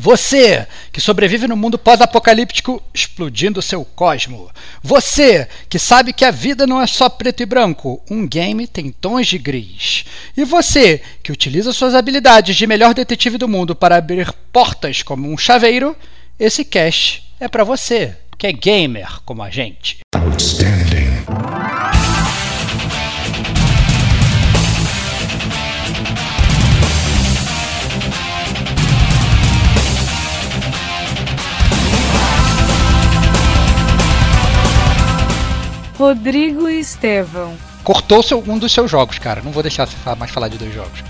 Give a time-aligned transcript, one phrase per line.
[0.00, 4.50] Você que sobrevive no mundo pós-apocalíptico explodindo seu cosmo.
[4.82, 8.90] Você que sabe que a vida não é só preto e branco, um game tem
[8.90, 10.06] tons de gris.
[10.34, 15.30] E você que utiliza suas habilidades de melhor detetive do mundo para abrir portas como
[15.30, 15.94] um chaveiro,
[16.38, 19.98] esse cast é para você, que é gamer como a gente.
[20.14, 21.69] Outstanding.
[36.00, 37.54] Rodrigo e Estevão.
[37.84, 39.42] Cortou seu, um dos seus jogos, cara.
[39.42, 41.04] Não vou deixar você mais falar de dois jogos.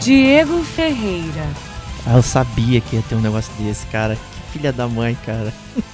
[0.00, 1.46] Diego Ferreira.
[2.04, 4.16] Ah, eu sabia que ia ter um negócio desse, cara.
[4.16, 5.54] Que filha da mãe, cara.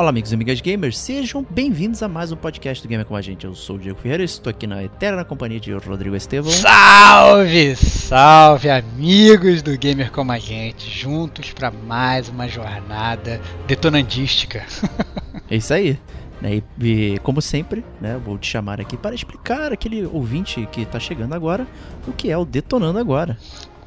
[0.00, 3.20] Olá, amigos e amigas gamers, sejam bem-vindos a mais um podcast do Gamer com a
[3.20, 3.44] gente.
[3.44, 6.50] Eu sou o Diego Ferreira, estou aqui na eterna companhia de Rodrigo Estevão.
[6.50, 14.64] Salve, salve, amigos do Gamer com a gente, juntos para mais uma jornada detonandística.
[15.50, 15.98] é isso aí.
[16.40, 20.80] Né, e, e, como sempre, né, vou te chamar aqui para explicar aquele ouvinte que
[20.80, 21.66] está chegando agora
[22.08, 23.36] o que é o Detonando Agora.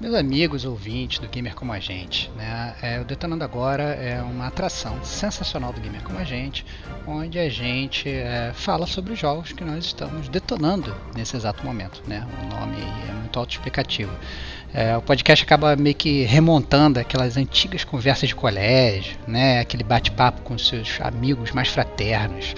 [0.04, 2.76] Meus amigos ouvintes do Gamer Como a Gente, né?
[2.82, 6.66] É, o Detonando Agora é uma atração sensacional do Gamer Como a Gente,
[7.08, 12.04] onde a gente é, fala sobre os jogos que nós estamos detonando nesse exato momento.
[12.06, 12.28] Né?
[12.42, 12.76] O nome
[13.10, 14.12] é muito autoexplicativo.
[14.74, 19.62] É, o podcast acaba meio que remontando aquelas antigas conversas de colégio, né?
[19.62, 22.54] aquele bate-papo com seus amigos mais fraternos,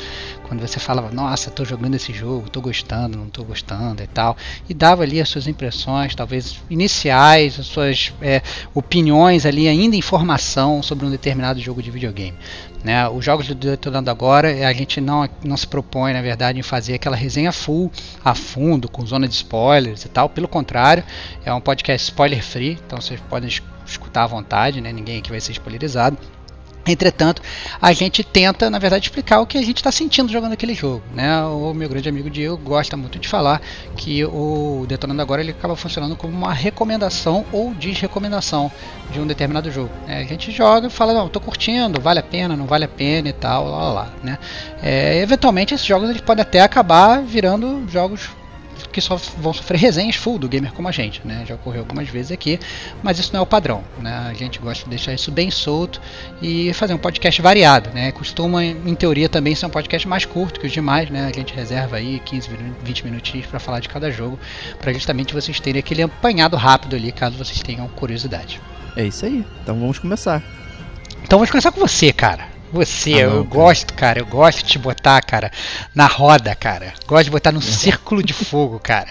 [0.47, 4.37] quando você falava, nossa, estou jogando esse jogo, estou gostando, não estou gostando e tal,
[4.69, 8.41] e dava ali as suas impressões, talvez iniciais, as suas é,
[8.73, 12.37] opiniões ali, ainda informação sobre um determinado jogo de videogame.
[12.83, 13.09] Né?
[13.09, 16.93] Os jogos do Detonando Agora, a gente não, não se propõe, na verdade, em fazer
[16.93, 17.91] aquela resenha full,
[18.23, 20.29] a fundo, com zona de spoilers e tal.
[20.29, 21.03] Pelo contrário,
[21.43, 23.49] é um podcast spoiler free, então vocês podem
[23.83, 24.93] escutar à vontade, né?
[24.93, 26.15] ninguém aqui vai ser spoilerizado.
[26.87, 27.41] Entretanto,
[27.81, 31.03] a gente tenta, na verdade, explicar o que a gente está sentindo jogando aquele jogo.
[31.13, 31.43] Né?
[31.43, 33.61] O meu grande amigo Diego gosta muito de falar
[33.95, 38.71] que o Detonando Agora ele acaba funcionando como uma recomendação ou desrecomendação
[39.11, 39.89] de um determinado jogo.
[40.05, 40.19] Né?
[40.19, 43.29] A gente joga e fala, não, estou curtindo, vale a pena, não vale a pena
[43.29, 44.37] e tal, lá, lá, lá né?
[44.81, 48.29] É, eventualmente esses jogos eles podem até acabar virando jogos
[48.95, 51.43] que só vão sofrer resenhas full do gamer como a gente, né?
[51.45, 52.57] Já ocorreu algumas vezes aqui,
[53.03, 54.27] mas isso não é o padrão, né?
[54.29, 55.99] A gente gosta de deixar isso bem solto
[56.41, 58.13] e fazer um podcast variado, né?
[58.13, 61.29] Costuma, em teoria, também ser um podcast mais curto que os demais, né?
[61.29, 62.49] A gente reserva aí 15,
[62.85, 64.39] 20 minutinhos para falar de cada jogo,
[64.79, 68.61] para justamente vocês terem aquele apanhado rápido ali, caso vocês tenham curiosidade.
[68.95, 69.45] É isso aí.
[69.61, 70.41] Então vamos começar.
[71.21, 72.54] Então vamos começar com você, cara.
[72.75, 73.55] Você, ah, não, eu cara.
[73.55, 75.49] gosto, cara, eu gosto de te botar, cara,
[75.95, 76.93] na roda, cara.
[77.07, 79.07] Gosto de botar no círculo de fogo, cara.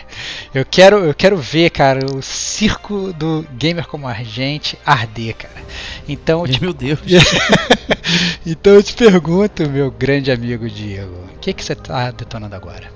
[0.52, 5.64] Eu quero, eu quero ver, cara, o circo do gamer como a gente arder, cara.
[6.06, 6.60] Então, te...
[6.60, 7.00] meu Deus.
[8.44, 12.92] então eu te pergunto, meu grande amigo Diego, o que que você tá detonando agora?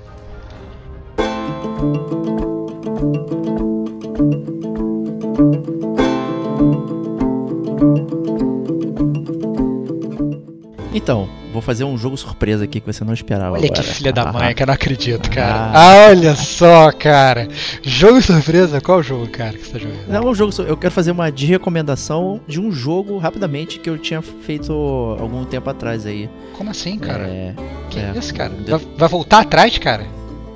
[10.93, 13.53] Então, vou fazer um jogo surpresa aqui que você não esperava.
[13.53, 13.81] Olha agora.
[13.81, 15.71] que filha da mãe, que eu não acredito, cara.
[15.73, 16.07] Ah.
[16.09, 17.47] Olha só, cara.
[17.83, 18.81] Jogo surpresa?
[18.81, 20.07] Qual jogo, cara, que você tá jogando?
[20.07, 20.51] Não, um jogo.
[20.63, 24.73] Eu quero fazer uma de recomendação de um jogo rapidamente que eu tinha feito
[25.19, 26.29] algum tempo atrás aí.
[26.53, 27.23] Como assim, cara?
[27.23, 27.53] É,
[27.89, 28.51] que é, isso, cara?
[28.67, 30.05] Vai, vai voltar atrás, cara?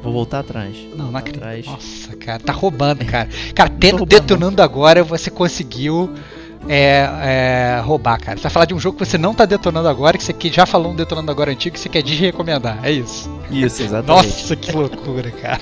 [0.01, 0.75] Vou voltar atrás.
[0.97, 1.43] Não, não acredito.
[1.43, 1.65] Atrás.
[1.65, 3.29] Nossa, cara, tá roubando, cara.
[3.55, 6.13] Cara, tendo detonando agora, você conseguiu
[6.67, 8.37] é, é, roubar, cara.
[8.37, 10.65] Você vai falar de um jogo que você não tá detonando agora, que você já
[10.65, 12.79] falou um detonando agora antigo, que você quer desrecomendar.
[12.83, 13.29] É isso.
[13.51, 14.25] Isso, exatamente.
[14.25, 15.61] Nossa, que loucura, cara.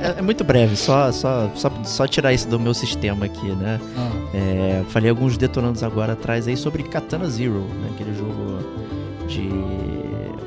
[0.00, 3.80] É, é, muito breve, só, só, só, só tirar isso do meu sistema aqui, né?
[3.96, 4.10] Ah.
[4.34, 7.90] É, falei alguns detonandos agora atrás aí sobre Katana Zero, né?
[7.94, 8.58] Aquele jogo
[9.26, 9.48] de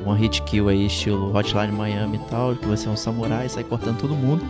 [0.05, 3.49] one hit kill aí, estilo Hotline Miami e tal, que você é um samurai e
[3.49, 4.43] sai cortando todo mundo.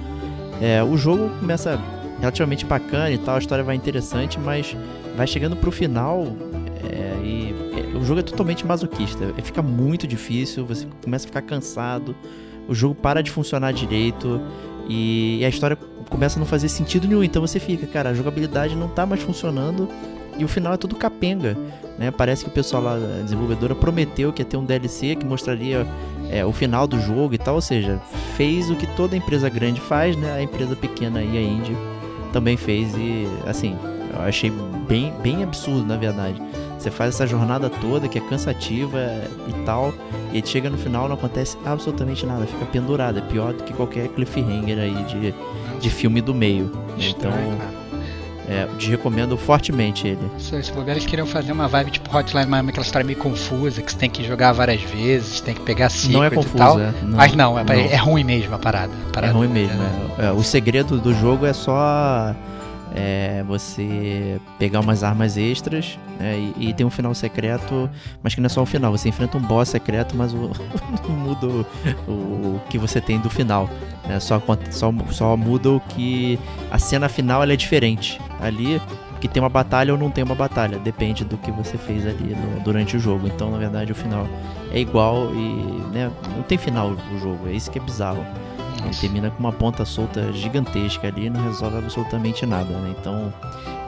[0.62, 1.79] É, o jogo começa
[2.23, 4.77] relativamente bacana e tal, a história vai interessante, mas
[5.17, 6.25] vai chegando pro final
[6.81, 7.53] é, e
[7.93, 9.33] é, o jogo é totalmente masoquista.
[9.43, 12.15] Fica muito difícil, você começa a ficar cansado,
[12.65, 14.39] o jogo para de funcionar direito.
[14.87, 15.77] E, e a história
[16.09, 17.25] começa a não fazer sentido nenhum.
[17.25, 19.89] Então você fica, cara, a jogabilidade não tá mais funcionando
[20.37, 21.57] e o final é tudo capenga.
[21.99, 22.09] Né?
[22.09, 25.85] Parece que o pessoal lá, a desenvolvedora, prometeu que ia ter um DLC que mostraria
[26.31, 27.55] é, o final do jogo e tal.
[27.55, 28.01] Ou seja,
[28.37, 30.31] fez o que toda empresa grande faz, né?
[30.31, 31.75] A empresa pequena aí, a Indie,
[32.33, 32.94] também fez.
[32.97, 33.77] E assim,
[34.13, 34.51] eu achei
[34.88, 36.41] bem, bem absurdo, na verdade.
[36.77, 39.00] Você faz essa jornada toda que é cansativa
[39.47, 39.94] e tal,
[40.33, 44.09] e chega no final não acontece absolutamente nada, fica pendurado, é pior do que qualquer
[44.09, 45.33] cliffhanger aí de,
[45.80, 46.69] de filme do meio.
[46.97, 47.31] Então,
[48.47, 50.31] é, te recomendo fortemente ele.
[50.37, 53.81] Se, se bobear, eles queriam fazer uma vibe tipo Hotline Miami, aquela história meio confusa,
[53.81, 56.57] que você tem que jogar várias vezes, tem que pegar secret não é confuso, e
[56.57, 56.79] tal.
[56.79, 58.91] É, não, Mas não, é, não, é, ruim mesmo a parada.
[59.09, 59.81] A parada é ruim mesmo.
[60.17, 60.25] É.
[60.25, 60.31] é.
[60.31, 62.35] o segredo do jogo é só
[62.95, 67.89] é você pegar umas armas extras né, e, e, tem um final secreto,
[68.21, 70.51] mas que não é só um final, você enfrenta um boss secreto, mas o,
[71.07, 71.47] não muda
[72.07, 73.67] o, o, que você tem do final.
[74.07, 76.39] Né, só, só, só muda o que.
[76.69, 78.19] A cena final é diferente.
[78.39, 78.79] Ali
[79.23, 82.35] que tem uma batalha ou não tem uma batalha, depende do que você fez ali
[82.35, 83.25] no, durante o jogo.
[83.25, 84.27] Então, na verdade, o final
[84.69, 88.25] é igual e né, não tem final o jogo, é isso que é bizarro.
[88.85, 92.94] Ele termina com uma ponta solta gigantesca ali e não resolve absolutamente nada, né?
[93.00, 93.33] Então,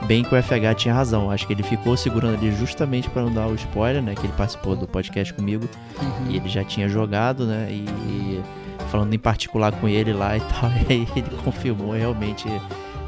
[0.06, 1.30] bem que o FH tinha razão.
[1.30, 4.14] Acho que ele ficou segurando ali justamente para não dar o spoiler, né?
[4.14, 5.68] Que ele participou do podcast comigo
[6.00, 6.30] uhum.
[6.30, 7.68] e ele já tinha jogado, né?
[7.70, 8.42] E
[8.90, 12.48] falando em particular com ele lá e tal, e aí ele confirmou realmente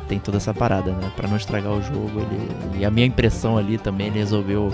[0.08, 1.12] tem toda essa parada, né?
[1.14, 4.72] Para não estragar o jogo, ele e a minha impressão ali também ele resolveu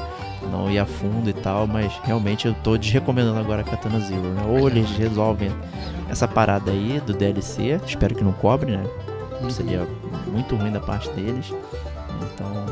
[0.50, 4.42] não ir a fundo e tal, mas realmente eu tô desrecomendando agora Katana Zero, né?
[4.48, 5.50] Ou eles resolvem
[6.08, 8.84] essa parada aí do DLC, espero que não cobre, né?
[9.50, 9.86] Seria
[10.32, 11.52] muito ruim da parte deles.
[12.32, 12.66] Então,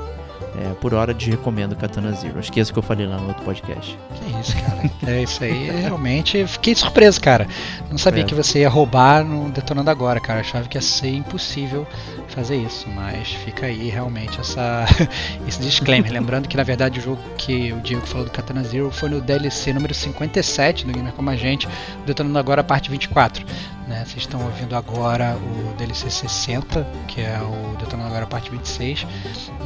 [0.58, 2.38] é, por hora desrecomendo Katana Zero.
[2.38, 3.98] Esqueça o que eu falei lá no outro podcast.
[4.14, 4.90] Que isso, cara.
[5.12, 5.70] é isso aí.
[5.70, 7.46] Realmente fiquei surpreso, cara.
[7.90, 8.26] Não sabia é.
[8.26, 10.40] que você ia roubar no Detonando Agora, cara.
[10.40, 11.86] achava que ia ser impossível
[12.32, 12.88] fazer isso.
[12.88, 14.84] Mas fica aí realmente essa,
[15.46, 16.12] esse disclaimer.
[16.12, 19.20] Lembrando que na verdade o jogo que o Diego falou do Katana Zero foi no
[19.20, 21.68] DLC número 57 do Gamer Como a Gente,
[22.06, 23.44] Detonando Agora, parte 24.
[23.86, 24.04] Né?
[24.04, 29.06] Vocês estão ouvindo agora o DLC 60, que é o Detonando Agora parte 26.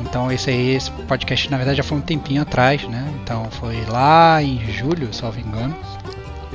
[0.00, 3.06] Então esse aí, esse podcast na verdade já foi um tempinho atrás, né?
[3.22, 5.76] Então foi lá em julho, salvo engano.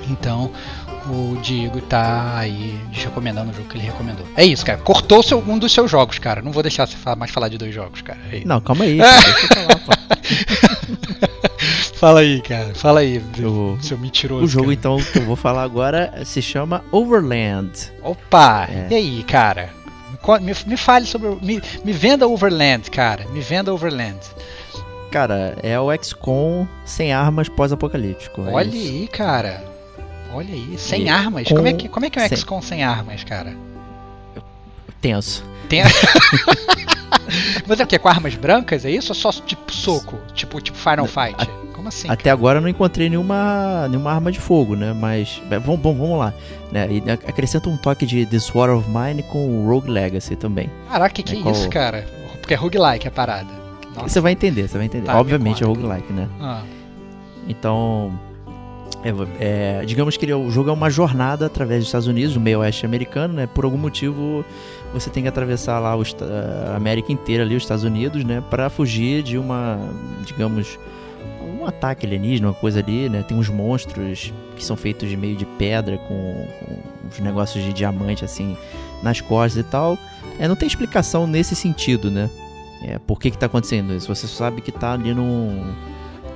[0.09, 0.51] Então
[1.09, 4.25] o Diego tá aí recomendando o jogo que ele recomendou.
[4.35, 4.79] É isso, cara.
[4.79, 6.41] Cortou seu, um dos seus jogos, cara.
[6.41, 8.19] Não vou deixar você mais falar de dois jogos, cara.
[8.31, 8.97] É Não, calma aí.
[9.01, 9.91] Cara, deixa eu falar, pô.
[11.95, 12.73] Fala aí, cara.
[12.73, 14.43] Fala aí, eu, seu mentiroso.
[14.43, 14.73] O jogo, cara.
[14.73, 17.71] então, que eu vou falar agora se chama Overland.
[18.01, 18.67] Opa!
[18.69, 18.87] É.
[18.89, 19.69] E aí, cara?
[20.41, 21.29] Me, me fale sobre.
[21.41, 23.25] Me, me venda Overland, cara.
[23.31, 24.19] Me venda Overland.
[25.11, 28.47] Cara, é o XCOM sem armas pós-apocalíptico.
[28.47, 29.70] É Olha é aí, cara.
[30.33, 31.47] Olha aí, sem e armas?
[31.47, 31.55] Com...
[31.55, 32.37] Como, é que, como é que é um sem...
[32.37, 33.55] XCOM sem armas, cara?
[35.01, 35.43] Tenso.
[35.67, 35.95] Tenso.
[37.67, 37.97] Mas é o que?
[37.97, 38.85] Com armas brancas?
[38.85, 39.11] É isso?
[39.11, 40.17] Ou só tipo soco?
[40.33, 41.49] Tipo, tipo Final Fight?
[41.73, 42.07] Como assim?
[42.09, 42.33] Até cara?
[42.33, 44.93] agora eu não encontrei nenhuma, nenhuma arma de fogo, né?
[44.93, 46.33] Mas vamos, vamos, vamos lá.
[46.71, 46.87] Né?
[46.91, 50.69] E acrescenta um toque de This War of Mine com Rogue Legacy também.
[50.89, 51.53] Caraca, que, que é, qual...
[51.53, 52.05] isso, cara?
[52.39, 53.49] Porque é roguelike a parada.
[53.95, 54.07] Nossa.
[54.07, 55.05] Você vai entender, você vai entender.
[55.05, 56.27] Tá, Obviamente é roguelike, né?
[56.39, 56.63] Ah.
[57.47, 58.17] Então.
[59.03, 62.39] É, é, digamos que ele, o jogo é uma jornada através dos Estados Unidos, do
[62.39, 63.47] meio oeste americano, né?
[63.47, 64.45] Por algum motivo
[64.93, 68.43] você tem que atravessar lá a América inteira ali, os Estados Unidos, né?
[68.49, 69.79] Para fugir de uma,
[70.25, 70.77] digamos,
[71.59, 73.23] um ataque alienígena, uma coisa ali, né?
[73.23, 77.73] Tem uns monstros que são feitos de meio de pedra com, com uns negócios de
[77.73, 78.55] diamante assim
[79.01, 79.97] nas costas e tal.
[80.37, 82.29] É, não tem explicação nesse sentido, né?
[82.83, 84.13] É, por que que tá acontecendo isso?
[84.13, 85.71] Você sabe que tá ali num,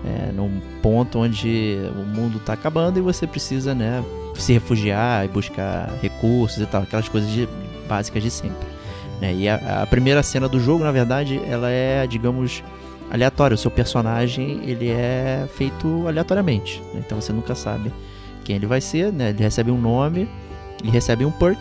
[0.05, 4.03] é, num ponto onde o mundo tá acabando e você precisa, né,
[4.35, 7.47] se refugiar e buscar recursos e tal, aquelas coisas de,
[7.87, 8.67] básicas de sempre.
[9.19, 9.33] Né?
[9.33, 12.63] E a, a primeira cena do jogo, na verdade, ela é, digamos,
[13.09, 13.55] aleatório.
[13.55, 16.81] O seu personagem ele é feito aleatoriamente.
[16.93, 17.01] Né?
[17.05, 17.91] Então você nunca sabe
[18.43, 19.11] quem ele vai ser.
[19.11, 19.29] Né?
[19.29, 20.29] Ele recebe um nome
[20.83, 21.59] e recebe um perk.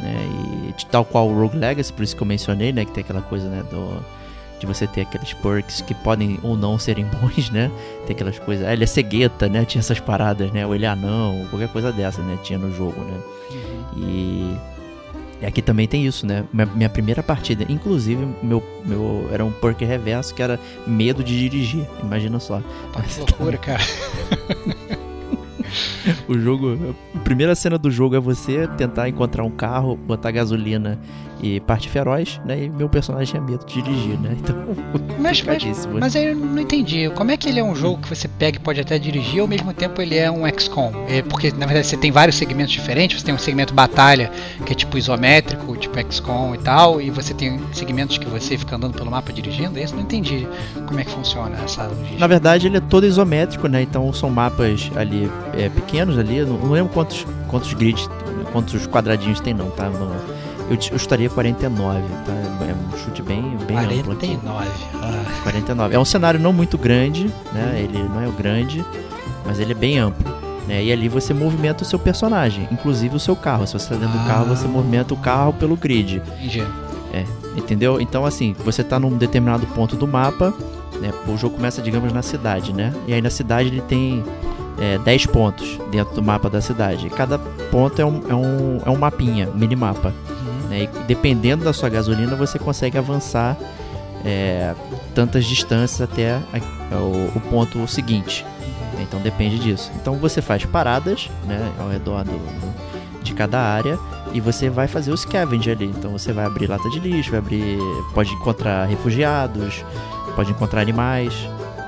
[0.00, 0.72] Né?
[0.78, 2.84] E tal qual o Rogue Legacy, por isso que eu mencionei, né?
[2.84, 3.62] Que tem aquela coisa né?
[3.70, 4.04] Do,
[4.62, 7.70] de você ter aqueles perks que podem ou não serem bons, né?
[8.06, 8.64] Tem aquelas coisas.
[8.64, 9.64] Ah, ele é cegueta, né?
[9.64, 10.64] Tinha essas paradas, né?
[10.64, 12.38] Ou ele é anão, qualquer coisa dessa, né?
[12.44, 13.20] Tinha no jogo, né?
[13.50, 14.08] Uhum.
[14.08, 14.56] E
[15.42, 16.44] e aqui também tem isso, né?
[16.52, 21.84] Minha, primeira partida, inclusive, meu, meu era um perk reverso que era medo de dirigir.
[22.00, 22.62] Imagina só.
[22.92, 23.82] Pá, que loucura, cara.
[26.28, 26.94] o jogo.
[27.16, 30.96] A primeira cena do jogo é você tentar encontrar um carro, botar gasolina
[31.42, 32.64] e parte feroz, né?
[32.64, 34.36] E meu personagem tinha medo de dirigir, né?
[34.38, 34.56] Então,
[35.18, 37.10] mas, mas, mas aí eu não entendi.
[37.10, 39.48] Como é que ele é um jogo que você pega e pode até dirigir, ao
[39.48, 40.92] mesmo tempo ele é um XCOM?
[41.08, 43.20] É porque, na verdade, você tem vários segmentos diferentes.
[43.20, 44.30] Você tem um segmento batalha,
[44.64, 48.76] que é tipo isométrico, tipo XCOM e tal, e você tem segmentos que você fica
[48.76, 49.78] andando pelo mapa dirigindo.
[49.78, 50.46] Isso não entendi
[50.86, 52.20] como é que funciona essa logística.
[52.20, 53.82] Na verdade, ele é todo isométrico, né?
[53.82, 56.40] Então são mapas ali é, pequenos ali.
[56.44, 58.08] Não, não lembro quantos, quantos grids,
[58.52, 59.88] quantos quadradinhos tem não, tá?
[59.88, 62.32] Não, eu, eu estaria 49, tá?
[62.66, 64.34] É um chute bem, bem 49.
[64.34, 64.50] amplo.
[64.94, 65.40] Ah.
[65.42, 65.94] 49.
[65.94, 67.80] É um cenário não muito grande, né?
[67.82, 68.84] Ele não é o grande,
[69.44, 70.32] mas ele é bem amplo.
[70.66, 70.84] Né?
[70.84, 73.66] E ali você movimenta o seu personagem, inclusive o seu carro.
[73.66, 74.22] Se você está dentro ah.
[74.22, 76.22] do carro, você movimenta o carro pelo grid.
[76.38, 76.64] Entendi.
[77.12, 77.24] É,
[77.56, 78.00] entendeu?
[78.00, 80.54] Então, assim, você está num determinado ponto do mapa,
[81.00, 81.12] né?
[81.26, 82.92] O jogo começa, digamos, na cidade, né?
[83.06, 84.24] E aí na cidade ele tem
[84.78, 87.06] é, 10 pontos dentro do mapa da cidade.
[87.06, 87.38] E cada
[87.70, 90.12] ponto é um, é um, é um mapinha, um minimapa.
[90.72, 90.84] Né?
[90.84, 93.58] E dependendo da sua gasolina, você consegue avançar
[94.24, 94.74] é,
[95.14, 98.46] tantas distâncias até a, o, o, ponto seguinte.
[98.98, 99.92] Então depende disso.
[100.00, 103.98] Então você faz paradas né, ao redor do, do, de cada área
[104.32, 105.86] e você vai fazer o scavenge ali.
[105.86, 107.78] Então você vai abrir lata de lixo, vai abrir,
[108.14, 109.84] pode encontrar refugiados,
[110.34, 111.34] pode encontrar animais.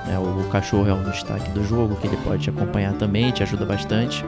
[0.05, 3.31] Né, o, o cachorro é um destaque do jogo que ele pode te acompanhar também,
[3.31, 4.23] te ajuda bastante.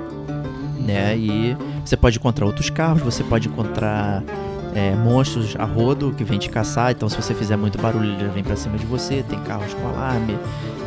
[0.79, 1.15] Né?
[1.15, 4.23] E você pode encontrar outros carros, você pode encontrar
[4.77, 8.19] é, monstros a rodo que vem te caçar, então se você fizer muito barulho ele
[8.19, 10.38] já vem para cima de você, tem carros com alarme.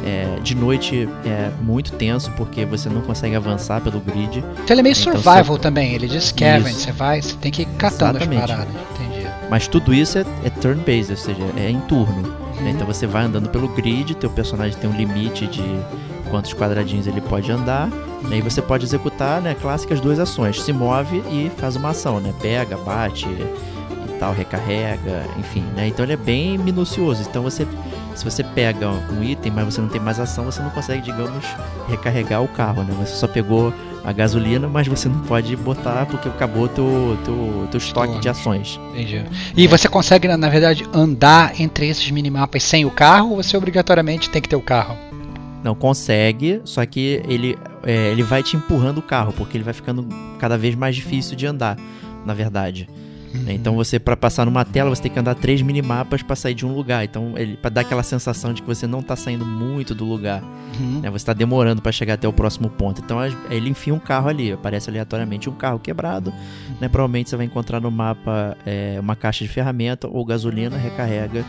[0.06, 4.38] É, de noite é muito tenso porque você não consegue avançar pelo grid.
[4.38, 5.59] Então ele é meio então, survival você...
[5.59, 8.42] também, ele diz Kevin, você vai, você tem que ir catando Exatamente.
[8.42, 9.26] as paradas, entendi.
[9.50, 12.23] Mas tudo isso é, é turn-based, ou seja, é em turno.
[12.23, 12.28] Né?
[12.61, 12.68] Uhum.
[12.68, 15.64] Então você vai andando pelo grid, teu personagem tem um limite de
[16.30, 17.88] quantos quadradinhos ele pode andar,
[18.23, 18.38] né?
[18.38, 22.32] e você pode executar né, clássicas duas ações, se move e faz uma ação, né?
[22.40, 23.26] Pega, bate,
[24.20, 25.88] tal, recarrega, enfim, né?
[25.88, 27.22] Então ele é bem minucioso.
[27.28, 27.66] Então você,
[28.14, 31.44] se você pega um item, mas você não tem mais ação, você não consegue, digamos,
[31.88, 32.94] recarregar o carro, né?
[33.00, 33.72] Você só pegou
[34.04, 38.78] a gasolina, mas você não pode botar porque acabou teu, teu, teu estoque de ações.
[38.92, 39.24] Entendi.
[39.56, 39.68] E é.
[39.68, 44.42] você consegue, na verdade, andar entre esses minimapas sem o carro ou você obrigatoriamente tem
[44.42, 44.96] que ter o carro?
[45.64, 49.74] Não, consegue, só que ele, é, ele vai te empurrando o carro, porque ele vai
[49.74, 50.06] ficando
[50.38, 51.76] cada vez mais difícil de andar,
[52.24, 52.88] na verdade.
[53.34, 53.44] Uhum.
[53.49, 56.66] Então você para passar numa tela você tem que andar três minimapas para sair de
[56.66, 57.04] um lugar.
[57.04, 60.42] Então ele para dar aquela sensação de que você não tá saindo muito do lugar,
[60.42, 61.00] uhum.
[61.00, 61.10] né?
[61.10, 63.00] Você está demorando para chegar até o próximo ponto.
[63.00, 63.18] Então
[63.50, 66.32] ele enfia um carro ali, aparece aleatoriamente um carro quebrado,
[66.80, 66.88] né?
[66.88, 71.44] Provavelmente você vai encontrar no mapa é, uma caixa de ferramenta ou gasolina, recarrega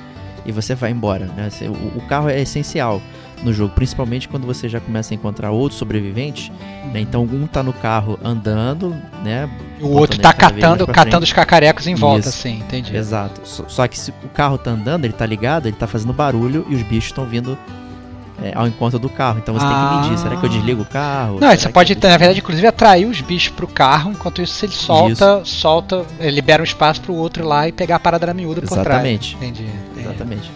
[0.46, 1.50] e você vai embora, né?
[1.68, 3.02] O, o carro é essencial
[3.44, 6.52] no jogo, principalmente quando você já começa a encontrar outros sobreviventes,
[6.94, 7.00] né?
[7.00, 9.50] Então um tá no carro andando, né?
[9.80, 12.30] O outro tá catando, catando os cacarecos em volta, Isso.
[12.30, 12.96] assim, entendi.
[12.96, 13.42] Exato.
[13.44, 16.76] Só que se o carro tá andando, ele tá ligado, ele tá fazendo barulho e
[16.76, 17.58] os bichos estão vindo
[18.44, 19.40] é, ao encontro do carro.
[19.40, 19.70] Então você ah.
[19.70, 20.22] tem que medir.
[20.22, 20.54] Será que eu ah.
[20.54, 21.40] desligo o carro?
[21.40, 24.12] Não, você pode, na verdade, inclusive, atrair os bichos pro carro.
[24.12, 25.56] Enquanto isso, ele solta, isso.
[25.56, 29.36] solta, libera um espaço pro outro lá e pegar a parada da miúda por Exatamente.
[29.36, 29.50] trás.
[29.50, 29.70] Entendi.
[29.92, 30.08] entendi.
[30.08, 30.52] Exatamente.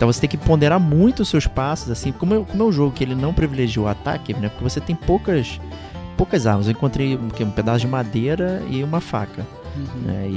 [0.00, 2.72] Então você tem que ponderar muito os seus passos, assim, como é, como é um
[2.72, 4.48] jogo que ele não privilegia o ataque, né?
[4.48, 5.60] Porque você tem poucas
[6.16, 6.64] poucas armas.
[6.64, 9.46] Eu encontrei um, um pedaço de madeira e uma faca.
[9.76, 10.00] Uhum.
[10.00, 10.26] Né?
[10.26, 10.32] E,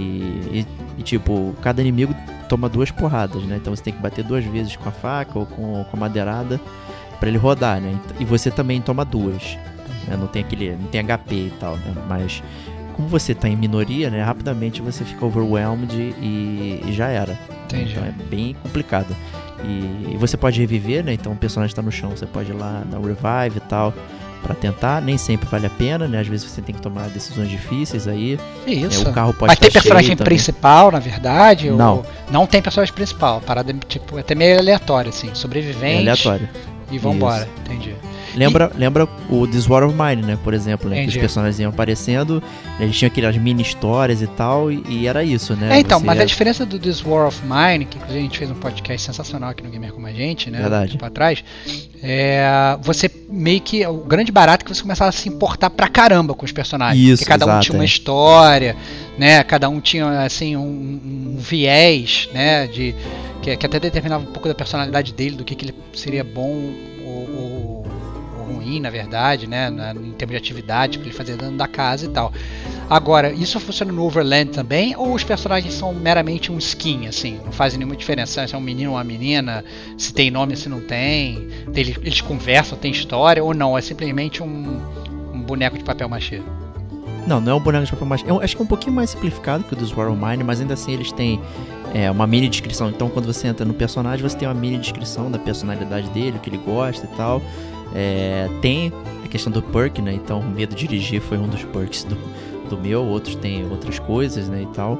[0.51, 0.67] e,
[0.97, 2.13] e, tipo, cada inimigo
[2.49, 3.55] toma duas porradas, né?
[3.55, 6.59] Então você tem que bater duas vezes com a faca ou com, com a madeirada
[7.17, 7.97] para ele rodar, né?
[8.19, 9.57] E você também toma duas.
[10.09, 10.17] Né?
[10.17, 10.75] Não tem aquele.
[10.75, 11.95] não tem HP e tal, né?
[12.09, 12.43] Mas
[12.97, 14.21] como você tá em minoria, né?
[14.21, 17.39] Rapidamente você fica overwhelmed e, e já era.
[17.63, 17.93] Entendi.
[17.93, 19.15] Então é bem complicado.
[19.63, 21.13] E, e, você pode reviver, né?
[21.13, 23.93] Então o personagem está no chão, você pode ir lá dar um revive e tal
[24.43, 25.01] para tentar.
[25.01, 26.19] Nem sempre vale a pena, né?
[26.19, 28.37] Às vezes você tem que tomar decisões difíceis aí.
[28.67, 29.05] Isso.
[29.05, 29.09] Né?
[29.09, 31.71] O carro pode Mas tem personagem principal, na verdade?
[31.71, 31.97] Não.
[31.97, 32.05] Ou...
[32.29, 33.41] Não tem personagem principal.
[33.41, 35.33] Parada tipo, é até meio aleatório, assim.
[35.33, 35.95] Sobrevivente.
[35.95, 36.49] É aleatório.
[36.93, 37.43] E vambora.
[37.43, 37.49] Isso.
[37.65, 37.95] Entendi.
[38.35, 38.77] Lembra, e...
[38.77, 40.37] lembra o This War of Mine, né?
[40.43, 41.03] Por exemplo, né?
[41.03, 42.41] Que os personagens iam aparecendo,
[42.79, 45.77] eles tinham aquelas mini histórias e tal, e, e era isso, né?
[45.77, 48.37] É, então, Você mas a diferença do This War of Mine, que inclusive a gente
[48.37, 50.59] fez um podcast sensacional aqui no Gamer Como a Gente, né?
[50.59, 50.89] Verdade.
[50.89, 51.43] Um tempo atrás,
[52.01, 53.85] é, você meio que.
[53.85, 57.01] O grande barato é que você começava a se importar pra caramba com os personagens.
[57.01, 57.85] Isso, porque cada exato, um tinha uma é.
[57.85, 58.75] história,
[59.17, 59.43] né?
[59.43, 62.67] Cada um tinha, assim, um, um viés, né?
[62.67, 62.95] De,
[63.41, 66.73] que, que, até determinava um pouco da personalidade dele, do que, que ele seria bom
[67.05, 67.83] ou, ou
[68.63, 69.69] ruim, na verdade, né?
[69.69, 72.33] Na, em termos de atividade que ele fazia dentro da casa e tal.
[72.89, 74.95] Agora, isso funciona no Overland também?
[74.95, 77.39] Ou os personagens são meramente um skin, assim?
[77.43, 79.63] Não fazem nenhuma diferença se é um menino ou uma menina,
[79.97, 83.77] se tem nome, se não tem, eles, eles conversam, tem história, ou não?
[83.77, 84.81] É simplesmente um,
[85.33, 86.41] um boneco de papel machê?
[87.27, 88.25] Não, não é um boneco de papel machê.
[88.27, 90.73] Eu acho que é um pouquinho mais simplificado que o do Swirl Mine, mas ainda
[90.73, 91.39] assim eles têm
[91.93, 92.89] é, uma mini descrição.
[92.89, 96.39] Então quando você entra no personagem, você tem uma mini descrição da personalidade dele, o
[96.39, 97.41] que ele gosta e tal.
[97.95, 98.91] É, tem
[99.23, 100.13] a questão do perk, né?
[100.13, 102.17] Então medo de dirigir foi um dos perks do,
[102.69, 104.63] do meu, outros têm outras coisas, né?
[104.63, 104.99] E tal.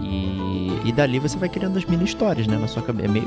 [0.00, 2.56] E, e dali você vai criando as mini histórias, né?
[2.56, 3.08] Na sua cabeça.
[3.08, 3.26] É meio,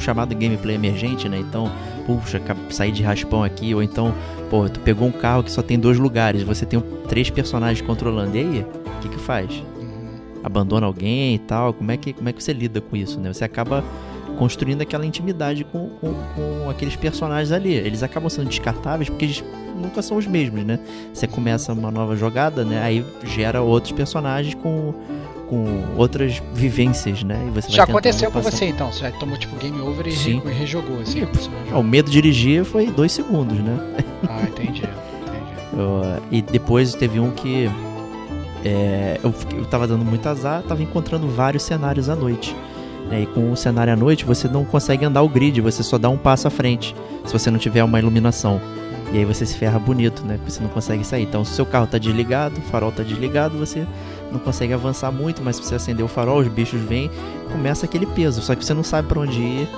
[0.00, 1.38] chamado gameplay emergente, né?
[1.38, 1.70] Então,
[2.06, 4.14] puxa, sair de raspão aqui, ou então,
[4.54, 8.36] pô, tu pegou um carro que só tem dois lugares, você tem três personagens controlando.
[8.36, 9.50] E aí, o que que faz?
[9.50, 10.40] Uhum.
[10.44, 11.72] Abandona alguém e tal?
[11.72, 13.32] Como é que, como é que você lida com isso, né?
[13.32, 13.82] Você acaba
[14.38, 17.72] construindo aquela intimidade com, com, com aqueles personagens ali.
[17.74, 19.44] Eles acabam sendo descartáveis porque eles
[19.74, 20.78] nunca são os mesmos, né?
[21.12, 22.80] Você começa uma nova jogada, né?
[22.80, 24.94] Aí gera outros personagens com
[25.44, 27.38] com outras vivências, né?
[27.68, 28.92] E já aconteceu com você então?
[28.92, 30.42] Você já tomou tipo game over e Sim.
[30.44, 31.26] rejogou assim?
[31.72, 33.78] o medo de dirigir foi dois segundos, né?
[34.28, 34.82] Ah, entendi.
[34.82, 34.88] entendi.
[35.74, 37.68] Uh, e depois teve um que
[38.64, 42.56] é, eu, eu tava dando muito azar, tava encontrando vários cenários à noite.
[43.10, 43.22] Né?
[43.22, 46.08] E com o cenário à noite você não consegue andar o grid, você só dá
[46.08, 48.60] um passo à frente se você não tiver uma iluminação.
[49.12, 50.36] E aí você se ferra bonito, né?
[50.38, 51.22] Porque você não consegue sair.
[51.22, 53.86] Então, se o seu carro tá desligado, o farol tá desligado, você
[54.32, 57.10] não consegue avançar muito, mas se você acender o farol, os bichos vêm,
[57.50, 58.42] começa aquele peso.
[58.42, 59.68] Só que você não sabe para onde ir.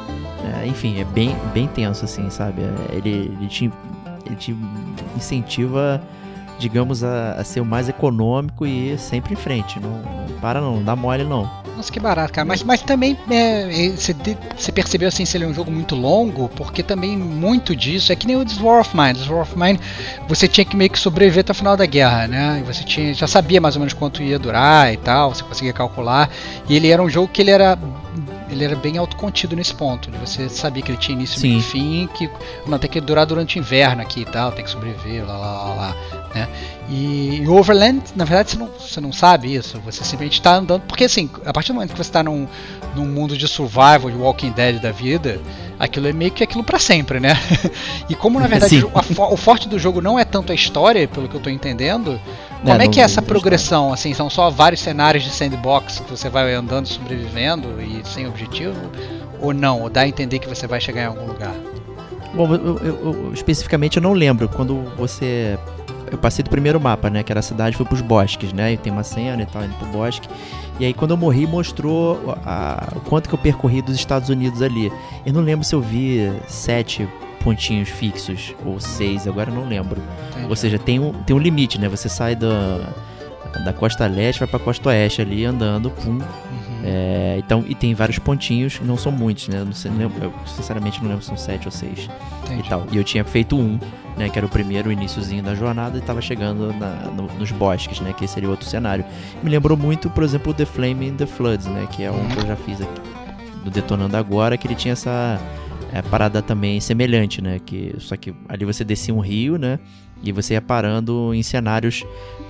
[0.63, 2.63] É, enfim, é bem, bem tenso, assim, sabe?
[2.63, 3.73] É, ele, ele, te,
[4.25, 4.57] ele te
[5.17, 6.01] incentiva,
[6.59, 9.81] digamos, a, a ser o mais econômico e ir sempre em frente.
[9.81, 11.51] Não, não para não, não dá mole não.
[11.77, 12.47] Nossa, que barato, cara.
[12.47, 14.17] Mas, mas também é, você,
[14.57, 18.17] você percebeu assim se ele é um jogo muito longo, porque também muito disso é
[18.17, 19.13] que nem o This War of Mine.
[19.13, 19.79] This War of Mine
[20.27, 22.61] você tinha que meio que sobreviver até o final da guerra, né?
[22.61, 25.75] E você tinha, já sabia mais ou menos quanto ia durar e tal, você conseguia
[25.75, 26.31] calcular.
[26.67, 27.79] E ele era um jogo que ele era
[28.49, 30.11] ele era bem autocontido nesse ponto.
[30.11, 32.31] De você sabia que ele tinha início, e fim, que
[32.67, 35.53] não tem que durar durante o inverno aqui e tal, tem que sobreviver, lá, lá,
[35.53, 36.49] lá, lá né?
[36.91, 39.81] E, e Overland, na verdade, você não, você não sabe isso.
[39.85, 40.83] Você simplesmente está andando.
[40.83, 42.47] Porque, assim, a partir do momento que você está num,
[42.95, 45.41] num mundo de survival, de Walking Dead da vida,
[45.79, 47.35] aquilo é meio que aquilo para sempre, né?
[48.09, 51.09] e como, na verdade, o, a, o forte do jogo não é tanto a história,
[51.09, 52.21] pelo que eu estou entendendo,
[52.63, 53.93] como é, é que é essa progressão?
[53.93, 58.77] Assim, são só vários cenários de sandbox que você vai andando, sobrevivendo e sem objetivo?
[59.41, 59.83] Ou não?
[59.83, 61.55] Ou dá a entender que você vai chegar em algum lugar?
[62.35, 64.49] Bom, eu, eu, eu, especificamente eu não lembro.
[64.49, 65.59] Quando você
[66.11, 67.23] eu passei do primeiro mapa, né?
[67.23, 68.73] Que era a cidade, fui pros bosques, né?
[68.73, 70.29] E tem uma cena e tal, indo pro bosque.
[70.79, 74.63] E aí quando eu morri, mostrou a, o quanto que eu percorri dos Estados Unidos
[74.63, 74.93] ali.
[75.25, 77.09] Eu não lembro se eu vi sete
[77.43, 80.03] pontinhos fixos ou seis, agora eu não lembro.
[80.31, 80.49] Entendi.
[80.49, 81.89] Ou seja, tem um, tem um limite, né?
[81.89, 82.81] Você sai da,
[83.65, 86.11] da costa leste, vai pra costa oeste ali, andando, pum.
[86.11, 86.21] Uhum.
[86.89, 89.59] É, então, e tem vários pontinhos, não são muitos, né?
[89.59, 92.09] Eu, não sei, eu sinceramente não lembro se são sete ou seis
[92.45, 92.65] Entendi.
[92.65, 92.87] e tal.
[92.93, 93.77] E eu tinha feito um
[94.17, 98.01] né, que era o primeiro iníciozinho da jornada e estava chegando na, no, nos bosques,
[98.01, 99.05] né, que seria outro cenário.
[99.43, 102.39] Me lembrou muito, por exemplo, The Flame in the Floods, né, que é um que
[102.39, 103.01] eu já fiz aqui
[103.65, 105.41] do Detonando Agora, que ele tinha essa
[105.93, 109.79] é, parada também semelhante, né, que só que ali você descia um rio, né,
[110.23, 112.05] e você ia parando em cenários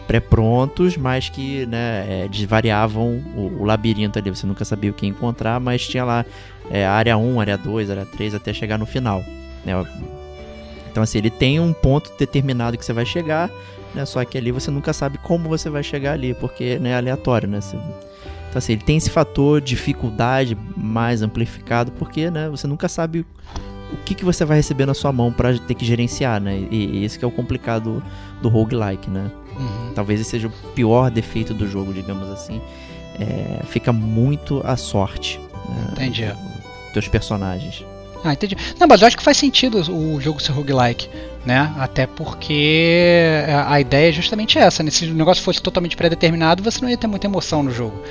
[0.07, 4.31] pré-prontos, mas que né, é, desvariavam o, o, labirinto ali.
[4.31, 6.25] Você nunca sabia o que encontrar, mas tinha lá
[6.71, 9.23] é, área 1, área 2, área 3 até chegar no final.
[9.65, 9.73] Né?
[10.91, 13.51] Então, assim, ele tem um ponto determinado que você vai chegar,
[13.95, 14.05] né?
[14.05, 17.49] Só que ali você nunca sabe como você vai chegar ali, porque né, é aleatório,
[17.49, 17.61] né?
[17.61, 17.77] Você...
[17.77, 22.49] Então, assim, ele tem esse fator dificuldade mais amplificado, porque, né?
[22.49, 23.27] Você nunca sabe
[23.93, 26.67] o que, que você vai receber na sua mão para ter que gerenciar, né?
[26.71, 28.03] E, e esse que é o complicado
[28.43, 29.31] do roguelike, né?
[29.57, 29.93] Uhum.
[29.95, 32.61] Talvez esse seja o pior defeito do jogo, digamos assim.
[33.19, 35.41] É, fica muito à sorte.
[35.69, 35.89] Né?
[35.93, 36.25] Entendi.
[36.93, 37.85] Teus personagens.
[38.25, 38.57] Ah, entendi.
[38.79, 41.09] Não, mas eu acho que faz sentido o jogo ser roguelike,
[41.45, 41.73] né?
[41.79, 44.91] Até porque a ideia é justamente essa, né?
[44.91, 48.03] Se o negócio fosse totalmente pré-determinado, você não ia ter muita emoção no jogo.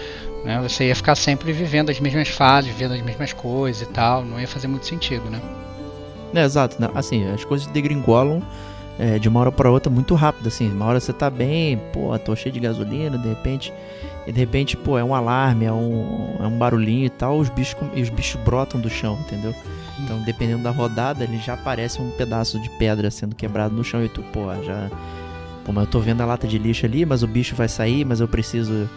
[0.46, 0.60] Né?
[0.62, 4.40] Você ia ficar sempre vivendo as mesmas fases, vivendo as mesmas coisas e tal, não
[4.40, 5.42] ia fazer muito sentido, né?
[6.36, 6.90] É, exato, né?
[6.94, 8.42] assim, as coisas degringolam
[9.00, 12.18] é, de uma hora para outra muito rápido, assim, uma hora você tá bem, pô,
[12.20, 13.74] tô cheio de gasolina, de repente
[14.28, 17.48] e de repente, pô, é um alarme, é um, é um barulhinho e tal, os
[17.50, 19.54] bichos, os bichos brotam do chão, entendeu?
[20.00, 24.04] Então, dependendo da rodada, ele já aparece um pedaço de pedra sendo quebrado no chão
[24.04, 24.90] e tu, pô, já.
[25.64, 28.04] Pô, mas eu tô vendo a lata de lixo ali, mas o bicho vai sair,
[28.04, 28.90] mas eu preciso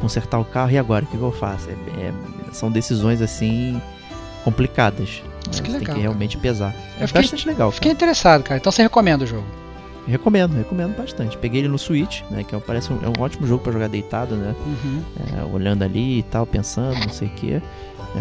[0.00, 1.04] consertar o carro, e agora?
[1.04, 1.68] O que, que eu faço?
[1.70, 2.12] É, é,
[2.52, 3.80] são decisões assim
[4.44, 5.22] complicadas.
[5.46, 6.74] Mas que legal, tem que realmente pesar.
[6.98, 7.68] É bastante legal.
[7.68, 7.72] Cara.
[7.72, 8.58] Fiquei interessado, cara.
[8.58, 9.46] Então você recomenda o jogo?
[10.06, 11.36] Recomendo, recomendo bastante.
[11.38, 12.44] Peguei ele no Switch, né?
[12.44, 14.54] Que é parece um, é um ótimo jogo para jogar deitado, né?
[14.66, 15.02] Uhum.
[15.38, 17.54] É, olhando ali e tal, pensando, não sei o que.
[17.54, 17.62] É,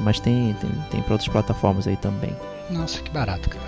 [0.01, 2.33] mas tem, tem, tem para outras plataformas aí também.
[2.69, 3.65] Nossa, que barato, cara.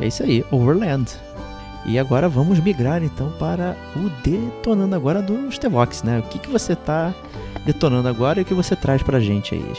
[0.00, 1.10] É isso aí, Overland.
[1.86, 6.18] E agora vamos migrar então para o detonando agora do Stevox, né?
[6.18, 7.14] O que, que você está
[7.64, 9.72] detonando agora e o que você traz pra gente aí?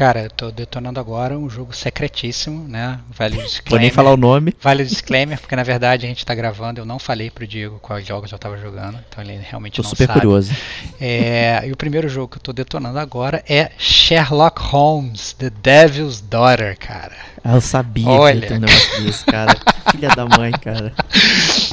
[0.00, 3.00] Cara, eu tô detonando agora um jogo secretíssimo, né?
[3.10, 3.68] Vale o disclaimer.
[3.68, 4.56] Vou nem falar o nome.
[4.58, 7.78] Vale o disclaimer, porque na verdade a gente tá gravando, eu não falei pro Diego
[7.80, 10.20] quais jogos eu tava jogando, então ele realmente tô não super sabe.
[10.20, 10.54] curioso.
[10.98, 16.22] É, e o primeiro jogo que eu tô detonando agora é Sherlock Holmes, The Devil's
[16.22, 17.16] Daughter, cara.
[17.42, 18.34] Ah, eu sabia Olha.
[18.34, 19.56] que ia ter um negócio desse, cara.
[19.90, 20.92] Filha da mãe, cara.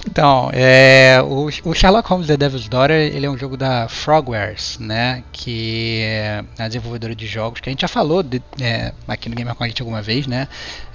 [0.10, 4.80] Então, é, o, o Sherlock Holmes The Devil's Daughter ele é um jogo da Frogwares,
[4.80, 9.30] né, que é a desenvolvedora de jogos que a gente já falou de, é, aqui
[9.30, 10.48] no Gamer com a gente alguma vez, né,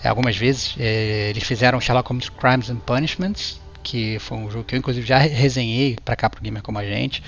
[0.02, 0.74] é, algumas vezes.
[0.78, 5.06] É, eles fizeram Sherlock Holmes Crimes and Punishments, que foi um jogo que eu inclusive
[5.06, 7.22] já resenhei para cá pro Gamer como a gente.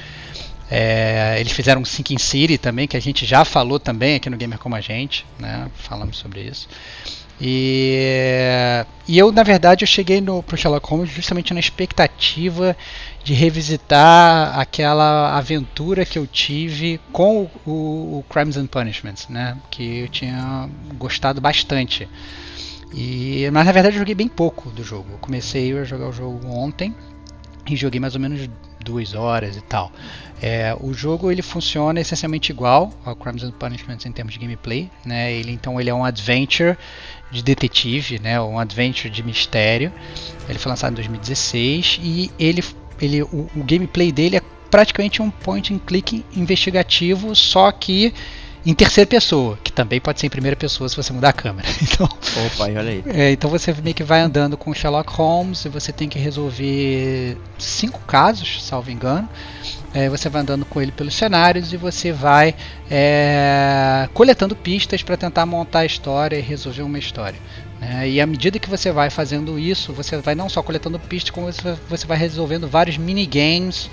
[0.68, 4.58] É, eles fizeram Sinking City também, que a gente já falou também aqui no Gamer
[4.58, 6.66] como a gente, né, falamos sobre isso.
[7.40, 12.76] E, e eu, na verdade, eu cheguei no pro Sherlock Holmes justamente na expectativa
[13.24, 19.56] de revisitar aquela aventura que eu tive com o, o, Crimes and Punishments, né?
[19.70, 22.08] Que eu tinha gostado bastante.
[22.94, 25.08] E, mas na verdade eu joguei bem pouco do jogo.
[25.12, 26.94] Eu comecei a jogar o jogo ontem
[27.68, 28.48] e joguei mais ou menos
[28.84, 29.90] duas horas e tal.
[30.42, 34.90] É, o jogo ele funciona essencialmente igual ao Crimes and Punishments em termos de gameplay,
[35.04, 35.32] né?
[35.32, 36.76] Ele então ele é um adventure
[37.30, 38.40] de detetive, né?
[38.40, 39.92] Um adventure de mistério.
[40.48, 42.62] Ele foi lançado em 2016 e ele,
[43.00, 48.12] ele o, o gameplay dele é praticamente um point and click investigativo, só que
[48.66, 51.68] em terceira pessoa, que também pode ser em primeira pessoa se você mudar a câmera.
[51.82, 53.04] Então, Opa, olha aí.
[53.06, 57.36] é, então você meio que vai andando com Sherlock Holmes e você tem que resolver
[57.58, 59.28] cinco casos, salvo engano.
[59.92, 62.52] É, você vai andando com ele pelos cenários e você vai
[62.90, 67.38] é, coletando pistas para tentar montar a história e resolver uma história.
[67.80, 68.08] né?
[68.08, 71.46] e à medida que você vai fazendo isso, você vai não só coletando pistas, como
[71.46, 73.88] você, você vai resolvendo vários minigames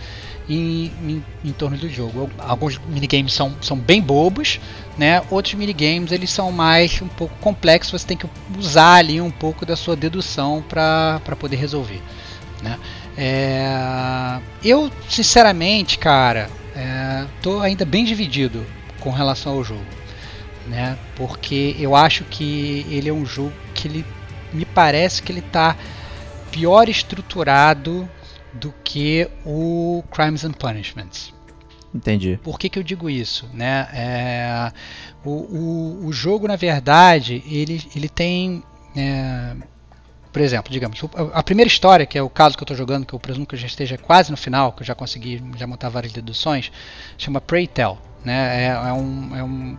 [0.54, 2.30] em, em, em torno do jogo.
[2.38, 4.60] Alguns minigames são, são bem bobos,
[4.98, 5.22] né?
[5.30, 9.66] outros minigames eles são mais um pouco complexos, você tem que usar ali um pouco
[9.66, 12.02] da sua dedução para poder resolver.
[12.62, 12.78] Né?
[13.18, 18.66] É, eu, sinceramente, cara, é, tô ainda bem dividido
[19.00, 19.86] com relação ao jogo,
[20.68, 20.98] né?
[21.16, 24.06] Porque eu acho que ele é um jogo que ele
[24.54, 25.76] me parece que ele tá
[26.52, 28.08] pior estruturado
[28.54, 31.34] do que o Crimes and Punishments.
[31.94, 32.40] Entendi.
[32.42, 33.50] Por que, que eu digo isso?
[33.54, 33.88] Né?
[33.94, 34.72] É,
[35.26, 38.64] o, o, o jogo, na verdade, ele, ele tem.
[38.96, 39.56] É,
[40.32, 41.02] por exemplo, digamos,
[41.34, 43.56] a primeira história, que é o caso que eu estou jogando, que eu presumo que
[43.56, 46.72] eu já esteja quase no final, que eu já consegui já montar várias deduções,
[47.18, 47.98] chama Pray Tell.
[48.24, 48.66] Né?
[48.66, 49.78] É, é um, é um,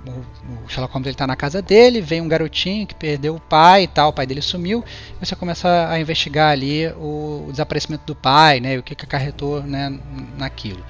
[0.64, 3.87] o Sherlock Holmes está na casa dele, vem um garotinho que perdeu o pai e
[3.87, 4.85] tal, o pai dele sumiu,
[5.20, 8.76] você começa a investigar ali o, o desaparecimento do pai, né?
[8.78, 9.96] o que, que acarretou né,
[10.37, 10.85] naquilo.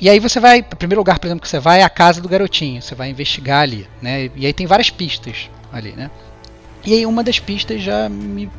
[0.00, 2.28] E aí você vai, primeiro lugar, por exemplo, que você vai é a casa do
[2.28, 4.28] garotinho, você vai investigar ali, né?
[4.34, 6.10] E aí tem várias pistas ali, né?
[6.84, 8.50] E aí uma das pistas já me,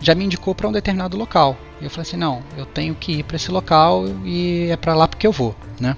[0.00, 1.58] já me indicou para um determinado local.
[1.80, 4.94] E eu falei assim, não, eu tenho que ir para esse local e é para
[4.94, 5.94] lá porque eu vou, né?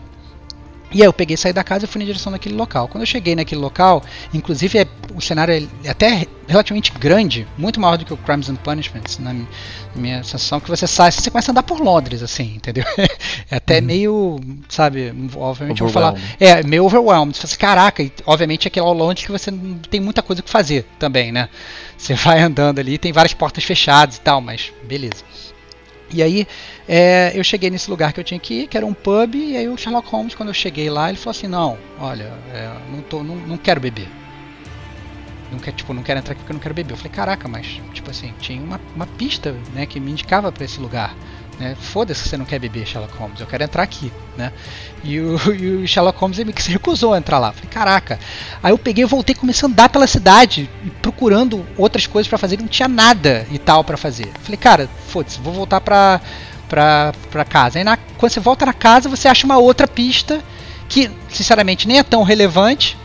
[0.91, 2.89] E aí eu peguei, saí da casa e fui na direção daquele local.
[2.89, 7.99] Quando eu cheguei naquele local, inclusive é, o cenário é até relativamente grande, muito maior
[7.99, 9.35] do que o Crimes and Punishments, na
[9.95, 12.85] minha sensação, que você sai, você começa a andar por Londres, assim, entendeu?
[13.51, 13.85] É até uhum.
[13.85, 17.35] meio, sabe, obviamente eu vou falar, é, meio overwhelmed.
[17.35, 20.43] Você fala assim, caraca, e, obviamente é aquele Londres que você não tem muita coisa
[20.43, 21.49] que fazer também, né?
[21.97, 25.25] Você vai andando ali, tem várias portas fechadas e tal, mas beleza.
[26.11, 26.47] E aí
[26.89, 29.59] é, eu cheguei nesse lugar que eu tinha que ir, que era um pub, e
[29.59, 33.03] aí o Sherlock Holmes, quando eu cheguei lá, ele falou assim, não, olha, é, não,
[33.03, 34.09] tô, não, não quero beber.
[35.53, 36.93] Não quer, tipo, não quero entrar aqui porque eu não quero beber.
[36.93, 40.65] Eu falei, caraca, mas tipo assim, tinha uma, uma pista né, que me indicava para
[40.65, 41.15] esse lugar.
[41.59, 41.75] Né?
[41.79, 44.13] Foda-se você não quer beber, Sherlock Holmes, eu quero entrar aqui.
[44.37, 44.53] Né?
[45.03, 47.53] E, o, e o Sherlock Holmes ele se recusou a entrar lá.
[47.53, 48.19] Falei, caraca.
[48.63, 50.71] Aí eu peguei, voltei, comecei a andar pela cidade
[51.03, 54.29] procurando outras coisas para fazer, não tinha nada e tal para fazer.
[54.43, 56.21] Falei, cara, foda-se, vou voltar pra,
[56.69, 57.79] pra, pra casa.
[57.79, 60.43] Aí na, quando você volta na casa, você acha uma outra pista
[60.89, 62.97] que, sinceramente, nem é tão relevante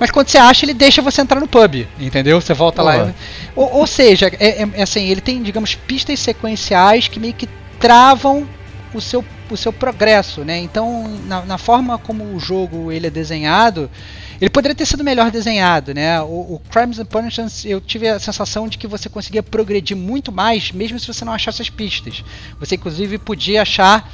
[0.00, 2.40] mas quando você acha, ele deixa você entrar no pub, entendeu?
[2.40, 3.12] Você volta lá.
[3.54, 7.46] Ou, ou seja, é, é, assim, ele tem, digamos, pistas sequenciais que meio que
[7.78, 8.48] travam
[8.94, 10.56] o seu, o seu progresso, né?
[10.58, 13.90] Então, na, na forma como o jogo ele é desenhado,
[14.40, 16.20] ele poderia ter sido melhor desenhado, né?
[16.22, 20.32] O, o, Crimes and Punishments, eu tive a sensação de que você conseguia progredir muito
[20.32, 22.24] mais, mesmo se você não achasse as pistas.
[22.58, 24.10] Você, inclusive, podia achar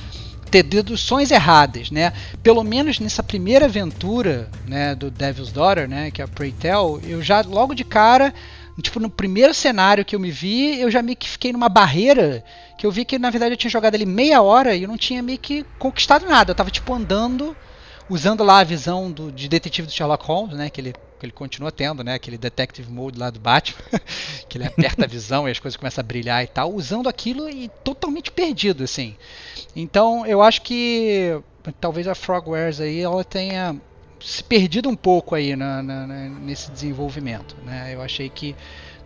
[0.51, 2.12] ter deduções erradas, né?
[2.43, 7.01] Pelo menos nessa primeira aventura, né, do Devil's Daughter, né, que é a Pray Tell,
[7.05, 8.33] eu já logo de cara,
[8.81, 12.45] tipo no primeiro cenário que eu me vi, eu já meio que fiquei numa barreira
[12.79, 14.99] que eu vi que na verdade eu tinha jogado ali meia hora e eu não
[14.99, 16.51] tinha meio que conquistado nada.
[16.51, 17.57] Eu tava tipo andando,
[18.09, 21.33] usando lá a visão do, de detetive do Sherlock Holmes, né, que ele que ele
[21.33, 22.14] continua tendo, né?
[22.14, 23.81] Aquele detective mode lá do Batman,
[24.49, 27.49] que ele aperta a visão e as coisas começam a brilhar e tal, usando aquilo
[27.49, 29.16] e totalmente perdido, assim.
[29.75, 31.40] Então, eu acho que
[31.81, 33.81] talvez a Frogwares aí ela tenha
[34.21, 37.95] se perdido um pouco aí na, na, na, nesse desenvolvimento, né?
[37.95, 38.55] Eu achei que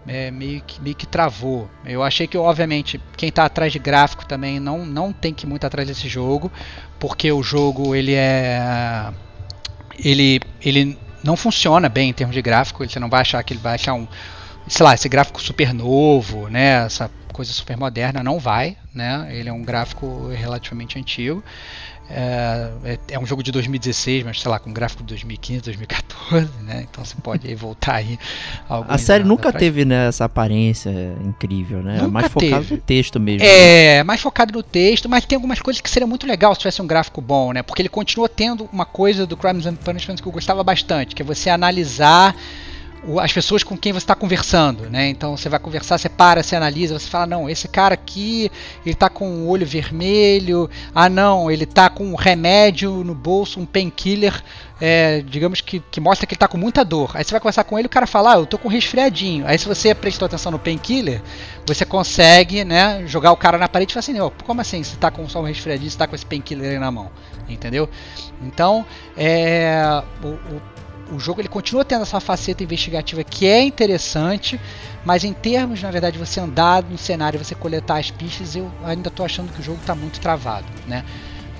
[0.06, 1.70] é, meio, que, meio que travou.
[1.84, 5.48] Eu achei que, obviamente, quem está atrás de gráfico também não, não tem que ir
[5.48, 6.50] muito atrás desse jogo,
[6.98, 9.12] porque o jogo ele é
[10.04, 12.86] ele, ele não funciona bem em termos de gráfico.
[12.86, 14.06] Você não vai achar que ele vai achar um,
[14.66, 16.84] sei lá, esse gráfico super novo, né?
[16.84, 19.28] Essa coisa super moderna, não vai, né?
[19.30, 21.42] Ele é um gráfico relativamente antigo.
[22.12, 26.48] É, é, é, um jogo de 2016, mas sei lá, com gráfico de 2015, 2014,
[26.62, 26.86] né?
[26.90, 28.18] Então você pode aí voltar aí.
[28.68, 29.60] A série nunca atrás.
[29.60, 30.90] teve né, essa aparência
[31.24, 31.98] incrível, né?
[31.98, 32.74] Nunca mais focado teve.
[32.74, 33.46] no texto mesmo.
[33.46, 34.02] É, né?
[34.02, 36.86] mais focado no texto, mas tem algumas coisas que seria muito legal se tivesse um
[36.86, 37.62] gráfico bom, né?
[37.62, 41.22] Porque ele continua tendo uma coisa do Crimes and Punishment que eu gostava bastante, que
[41.22, 42.34] é você analisar
[43.18, 45.08] as pessoas com quem você está conversando, né?
[45.08, 48.50] Então você vai conversar, você para, você analisa, você fala, não, esse cara aqui,
[48.84, 53.58] ele está com o olho vermelho, ah não, ele está com um remédio no bolso,
[53.58, 54.42] um painkiller,
[54.80, 57.12] é, digamos que, que mostra que ele está com muita dor.
[57.14, 59.46] Aí você vai conversar com ele, o cara fala, ah, eu tô com um resfriadinho.
[59.46, 61.22] Aí se você prestou atenção no painkiller,
[61.66, 64.94] você consegue, né, jogar o cara na parede e falar assim, oh, como assim, você
[64.94, 67.10] está com só um resfriadinho, você está com esse painkiller aí na mão,
[67.48, 67.88] entendeu?
[68.42, 68.84] Então,
[69.16, 70.79] é, o, o
[71.10, 74.60] o jogo ele continua tendo essa faceta investigativa que é interessante,
[75.04, 79.08] mas em termos, na verdade, você andar no cenário, você coletar as pistas, eu ainda
[79.08, 81.04] estou achando que o jogo está muito travado, né?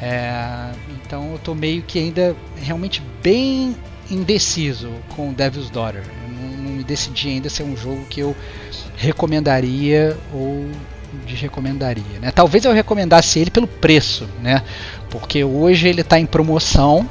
[0.01, 0.73] É,
[1.05, 3.77] então eu estou meio que ainda realmente bem
[4.11, 6.03] indeciso com Devil's Daughter.
[6.03, 8.35] Eu não, não me decidi ainda se é um jogo que eu
[8.97, 10.71] recomendaria ou
[11.27, 12.19] desrecomendaria.
[12.21, 12.31] Né?
[12.31, 14.63] Talvez eu recomendasse ele pelo preço, né?
[15.11, 17.09] porque hoje ele está em promoção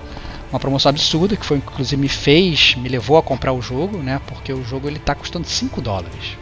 [0.51, 4.19] uma promoção absurda que foi inclusive me fez, me levou a comprar o jogo, né?
[4.27, 6.37] Porque o jogo ele tá custando 5 dólares.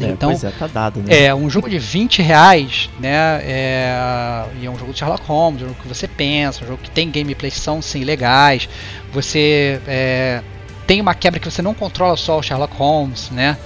[0.00, 1.24] É, então, pois é, tá dado, né?
[1.24, 3.40] É, um jogo de 20 reais, né?
[3.42, 6.82] É, e é um jogo de Sherlock Holmes, um jogo que você pensa, um jogo
[6.82, 8.68] que tem gameplays são sim legais.
[9.12, 10.42] Você é,
[10.86, 13.58] tem uma quebra que você não controla só o Sherlock Holmes, né?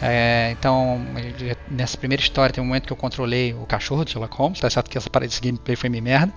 [0.00, 1.04] É, então,
[1.68, 4.70] nessa primeira história tem um momento que eu controlei o cachorro de Sherlock Holmes, tá
[4.70, 6.32] certo que essa parede desse gameplay foi meio merda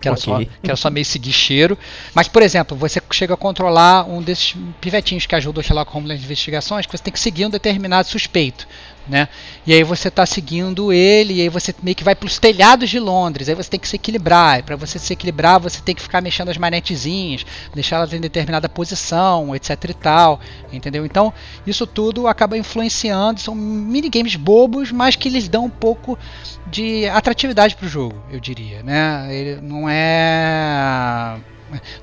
[0.00, 0.24] que era, okay.
[0.24, 1.78] só, que era só meio seguir cheiro.
[2.14, 6.08] Mas, por exemplo, você chega a controlar um desses pivetinhos que ajudam o Sherlock Holmes
[6.08, 8.66] nas investigações, que você tem que seguir um determinado suspeito
[9.08, 9.28] né?
[9.66, 12.90] E aí você está seguindo ele, e aí você meio que vai para os telhados
[12.90, 16.02] de Londres, aí você tem que se equilibrar, para você se equilibrar você tem que
[16.02, 17.44] ficar mexendo as manetezinhas,
[17.74, 20.40] deixá-las em determinada posição, etc e tal,
[20.72, 21.06] entendeu?
[21.06, 21.32] Então
[21.66, 26.18] isso tudo acaba influenciando, são minigames bobos, mas que eles dão um pouco
[26.66, 29.26] de atratividade para o jogo, eu diria, né?
[29.30, 31.36] Ele não é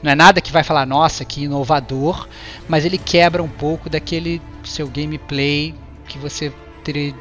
[0.02, 2.28] não é nada que vai falar, nossa, que inovador,
[2.68, 5.74] mas ele quebra um pouco daquele seu gameplay
[6.08, 6.52] que você
[6.86, 7.14] teria,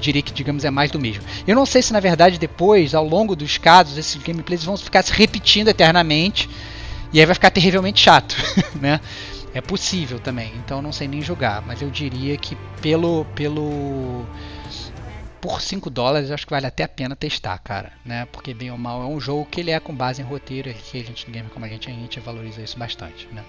[0.00, 1.22] diria que, digamos, é mais do mesmo.
[1.46, 5.02] Eu não sei se, na verdade, depois, ao longo dos casos, esses gameplays vão ficar
[5.02, 6.50] se repetindo eternamente
[7.12, 8.34] e aí vai ficar terrivelmente chato,
[8.80, 9.00] né?
[9.54, 14.26] É possível também, então não sei nem julgar, mas eu diria que pelo pelo
[15.40, 18.26] por 5 dólares acho que vale até a pena testar, cara, né?
[18.32, 20.98] Porque bem ou mal é um jogo que ele é com base em roteiro, que
[20.98, 23.44] a gente game como a gente a gente valoriza isso bastante, né?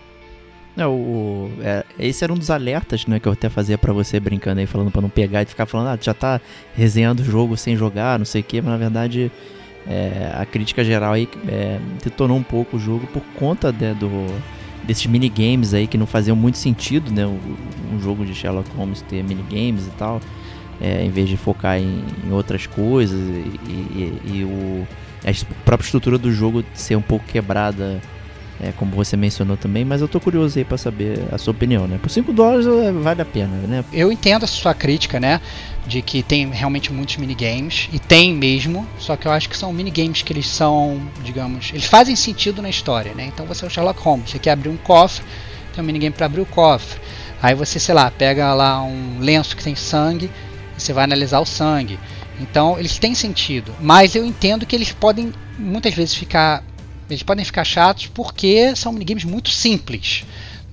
[0.77, 4.19] É, o, é, esse era um dos alertas né, que eu até fazia para você
[4.19, 6.41] brincando aí, falando para não pegar e ficar falando, ah, já tá
[6.75, 9.31] resenhando o jogo sem jogar, não sei o que, mas na verdade
[9.87, 14.09] é, a crítica geral aí é, detonou um pouco o jogo por conta né, do,
[14.83, 17.25] desses minigames aí que não faziam muito sentido, né?
[17.25, 20.19] Um, jogo de Sherlock Holmes ter minigames e tal,
[20.81, 24.85] é, em vez de focar em, em outras coisas e, e, e o,
[25.23, 28.01] a própria estrutura do jogo ser um pouco quebrada
[28.61, 31.87] é, como você mencionou também, mas eu tô curioso aí pra saber a sua opinião,
[31.87, 31.99] né?
[32.01, 33.83] Por 5 dólares é, vale a pena, né?
[33.91, 35.41] Eu entendo a sua crítica, né?
[35.85, 39.71] De que tem realmente muitos minigames, e tem mesmo, só que eu acho que são
[39.73, 43.25] minigames que eles são, digamos, eles fazem sentido na história, né?
[43.25, 45.23] Então você é o Sherlock Holmes, você quer abrir um cofre,
[45.73, 46.99] tem um minigame para abrir o cofre.
[47.41, 50.31] Aí você, sei lá, pega lá um lenço que tem sangue,
[50.77, 51.99] e você vai analisar o sangue.
[52.39, 56.63] Então eles têm sentido, mas eu entendo que eles podem muitas vezes ficar
[57.09, 60.25] eles podem ficar chatos porque são minigames muito simples.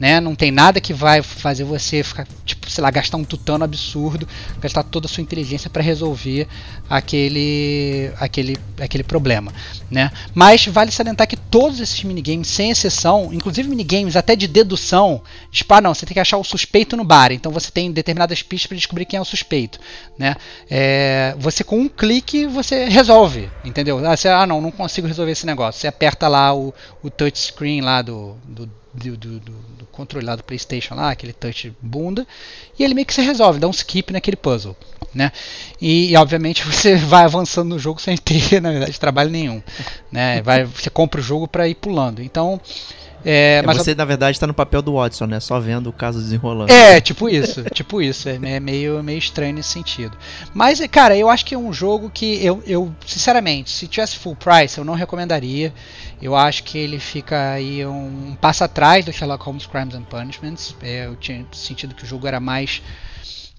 [0.03, 0.21] Né?
[0.21, 4.27] Não tem nada que vai fazer você ficar, tipo, sei lá, gastar um tutano absurdo,
[4.61, 6.49] gastar toda a sua inteligência para resolver
[6.91, 9.53] aquele, aquele, aquele problema,
[9.89, 10.11] né?
[10.35, 15.73] Mas vale salientar que todos esses minigames, sem exceção, inclusive minigames até de dedução, tipo,
[15.73, 18.67] ah, não, você tem que achar o suspeito no bar, então você tem determinadas pistas
[18.67, 19.79] para descobrir quem é o suspeito,
[20.19, 20.35] né?
[20.69, 24.05] É, você com um clique você resolve, entendeu?
[24.05, 25.81] Ah, você, ah, não, não consigo resolver esse negócio.
[25.81, 30.45] Você aperta lá o, o touchscreen lá do, do, do, do, do controle lá do
[30.45, 32.27] PlayStation lá, aquele touch bunda,
[32.79, 34.77] e ele meio que se resolve, dá um skip naquele puzzle,
[35.15, 35.33] né?
[35.81, 39.63] E, e, obviamente você vai avançando no jogo sem ter, na verdade, trabalho nenhum,
[40.11, 40.43] né?
[40.43, 42.23] Vai, você compra o jogo para ir pulando.
[42.23, 42.61] Então,
[43.25, 45.41] é, é, mas você, na verdade, está no papel do Watson, né?
[45.41, 46.73] Só vendo o caso desenrolando.
[46.73, 48.29] É, tipo isso, tipo isso.
[48.29, 50.17] É, é meio, meio estranho nesse sentido.
[50.53, 54.37] Mas, cara, eu acho que é um jogo que eu, eu, sinceramente, se tivesse full
[54.37, 55.73] price, eu não recomendaria.
[56.21, 60.05] Eu acho que ele fica aí um, um passo atrás do Sherlock Holmes Crimes and
[60.05, 60.75] Punishments.
[60.83, 62.83] É, eu tinha sentido que o jogo era mais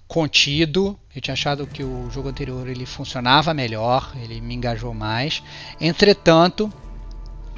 [0.06, 0.98] contido.
[1.14, 5.42] Eu tinha achado que o jogo anterior ele funcionava melhor, ele me engajou mais.
[5.80, 6.72] Entretanto,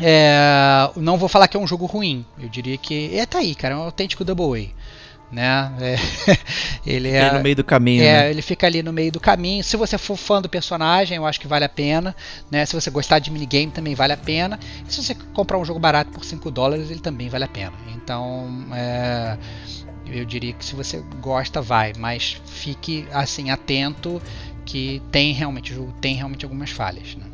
[0.00, 2.24] é, não vou falar que é um jogo ruim.
[2.38, 4.86] Eu diria que é tá aí, cara, é um autêntico Double A.
[5.32, 5.72] Né?
[5.80, 5.96] É,
[6.86, 8.02] ele é no meio do caminho.
[8.02, 8.30] É, né?
[8.30, 9.64] ele fica ali no meio do caminho.
[9.64, 12.14] Se você for fã do personagem, eu acho que vale a pena.
[12.50, 12.64] Né?
[12.64, 14.58] Se você gostar de minigame, também vale a pena.
[14.86, 17.72] E se você comprar um jogo barato por 5 dólares, ele também vale a pena.
[17.94, 19.36] Então, é,
[20.06, 21.92] eu diria que se você gosta, vai.
[21.98, 24.22] Mas fique assim atento
[24.64, 27.16] que tem realmente o jogo tem realmente algumas falhas.
[27.16, 27.24] Né?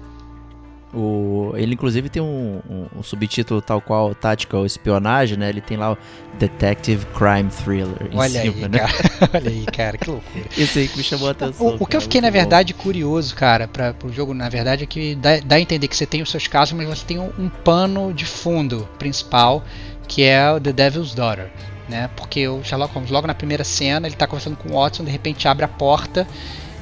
[0.95, 5.49] O, ele inclusive tem um, um, um, subtítulo tal qual Tactical Espionagem, né?
[5.49, 5.99] Ele tem lá o
[6.39, 8.79] Detective Crime Thriller olha cima, aí, né?
[8.79, 10.45] Cara, olha aí, cara, que loucura.
[10.55, 11.67] Isso aí que me chamou a atenção.
[11.67, 12.83] O, o que eu fiquei, na verdade, bom.
[12.83, 16.05] curioso, cara, para o jogo, na verdade, é que dá, dá, a entender que você
[16.05, 19.65] tem os seus casos, mas você tem um, um pano de fundo principal,
[20.07, 21.51] que é o The Devil's Daughter.
[21.89, 22.11] Né?
[22.17, 25.11] Porque o Sherlock Holmes, logo na primeira cena, ele está conversando com o Watson, de
[25.11, 26.27] repente abre a porta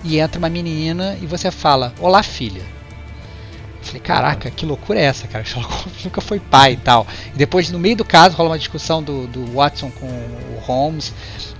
[0.02, 2.79] e entra uma menina e você fala: Olá, filha
[3.82, 5.42] Falei, caraca, que loucura é essa, cara?
[5.44, 7.06] Sherlock Holmes nunca foi pai e tal.
[7.34, 11.14] E depois, no meio do caso, rola uma discussão do, do Watson com o Holmes.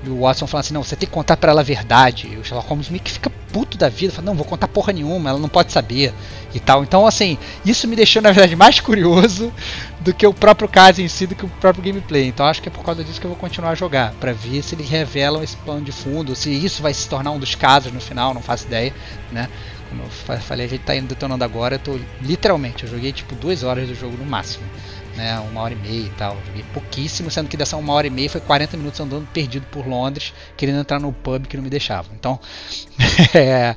[0.05, 2.29] E o Watson falando assim: não, você tem que contar para ela a verdade.
[2.33, 4.93] E o Sherlock Holmes meio que fica puto da vida, fala: não, vou contar porra
[4.93, 6.13] nenhuma, ela não pode saber
[6.55, 6.83] e tal.
[6.83, 9.53] Então, assim, isso me deixou, na verdade, mais curioso
[10.01, 12.27] do que o próprio caso em si, do que o próprio gameplay.
[12.27, 14.63] Então, acho que é por causa disso que eu vou continuar a jogar, para ver
[14.63, 17.93] se eles revelam esse plano de fundo, se isso vai se tornar um dos casos
[17.93, 18.93] no final, não faço ideia,
[19.31, 19.49] né?
[19.91, 21.75] Como eu falei, a gente tá indo detonando agora.
[21.75, 24.65] Eu tô literalmente, eu joguei tipo duas horas do jogo no máximo.
[25.17, 26.39] Né, uma hora e meia e tal.
[26.47, 29.85] Joguei pouquíssimo, sendo que dessa uma hora e meia foi 40 minutos andando perdido por
[29.85, 32.09] Londres, querendo entrar no pub que não me deixava.
[32.15, 32.39] Então,
[33.35, 33.75] é,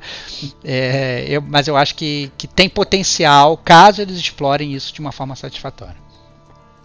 [0.64, 5.10] é, eu, mas eu acho que, que tem potencial caso eles explorem isso de uma
[5.10, 6.03] forma satisfatória.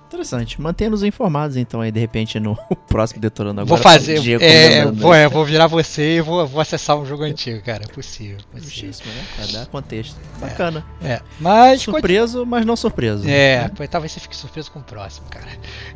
[0.10, 0.60] Interessante.
[0.60, 2.58] Mantenha-nos informados, então, aí, de repente, no
[2.90, 3.68] próximo Detonando Agora.
[3.68, 4.42] Vou fazer.
[4.42, 7.84] É, vou, é, vou virar você e vou, vou acessar um jogo antigo, cara.
[7.84, 8.38] É possível.
[8.52, 8.90] possível.
[9.06, 9.26] né?
[9.36, 10.18] Pra dar contexto.
[10.40, 10.84] Bacana.
[11.04, 11.12] É.
[11.12, 11.22] é.
[11.40, 11.84] Mas.
[11.84, 13.30] Surpreso, mas não surpreso.
[13.30, 13.88] É, né?
[13.88, 15.48] talvez você fique surpreso com o próximo, cara.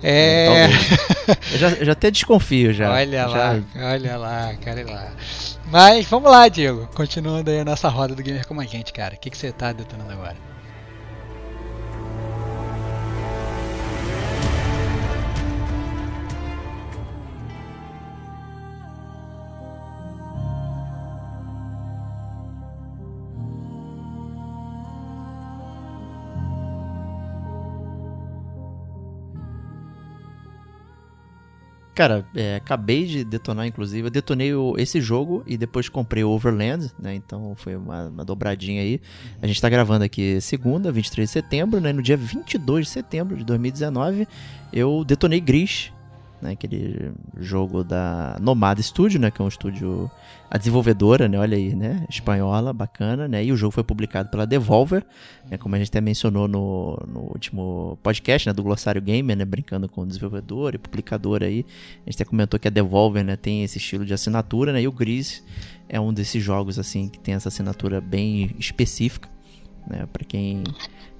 [0.03, 0.45] É.
[0.45, 0.69] é
[1.53, 2.91] eu já, já até desconfio já.
[2.91, 3.27] Olha já...
[3.27, 5.11] lá, olha lá, cara lá.
[5.71, 6.87] Mas vamos lá, Diego.
[6.93, 9.15] Continuando aí a nossa roda do Gamer como a gente, cara.
[9.15, 10.52] O que, que você tá detonando agora?
[31.93, 34.07] Cara, é, acabei de detonar, inclusive.
[34.07, 37.13] Eu detonei o, esse jogo e depois comprei o Overland, né?
[37.13, 38.99] Então foi uma, uma, dobradinha aí.
[39.41, 41.93] A gente tá gravando aqui segunda, 23 de setembro, né?
[41.93, 44.27] No dia 22 de setembro de 2019,
[44.71, 45.91] eu detonei Gris,
[46.43, 50.11] né, aquele jogo da Nomada Studio, né, que é um estúdio
[50.51, 54.45] a desenvolvedora, né, olha aí, né, espanhola, bacana, né, e o jogo foi publicado pela
[54.45, 55.05] Devolver,
[55.49, 59.45] né, como a gente até mencionou no, no último podcast, né, do Glossário Gamer, né,
[59.45, 61.65] brincando com desenvolvedor e publicador aí,
[62.05, 64.87] a gente até comentou que a Devolver, né, tem esse estilo de assinatura, né, e
[64.87, 65.43] o Gris
[65.87, 69.29] é um desses jogos, assim, que tem essa assinatura bem específica,
[69.87, 70.63] né, para quem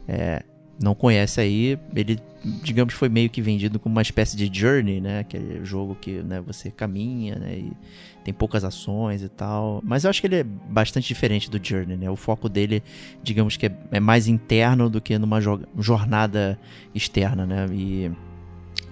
[0.06, 0.44] é,
[0.82, 2.20] não conhece aí, ele,
[2.64, 5.20] digamos, foi meio que vendido como uma espécie de journey, né?
[5.20, 7.56] Aquele jogo que né, você caminha, né?
[7.58, 7.72] E
[8.24, 9.82] tem poucas ações e tal.
[9.84, 12.10] Mas eu acho que ele é bastante diferente do journey, né?
[12.10, 12.82] O foco dele,
[13.22, 16.60] digamos que é, é mais interno do que numa jo jornada
[16.94, 17.68] externa, né?
[17.72, 18.12] E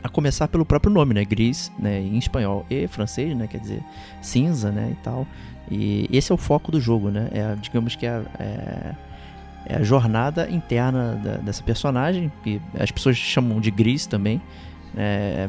[0.03, 1.25] a começar pelo próprio nome, né?
[1.25, 1.99] Gris, né?
[1.99, 3.47] Em espanhol e francês, né?
[3.47, 3.83] Quer dizer,
[4.21, 4.95] cinza, né?
[4.99, 5.27] E tal.
[5.69, 7.29] E esse é o foco do jogo, né?
[7.31, 8.23] É, digamos que é,
[9.65, 14.41] é a jornada interna da, dessa personagem, que as pessoas chamam de Gris também.
[14.95, 15.47] É,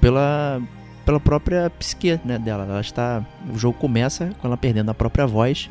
[0.00, 0.62] pela,
[1.04, 2.64] pela própria psique né, dela.
[2.64, 5.70] Ela está, o jogo começa com ela perdendo a própria voz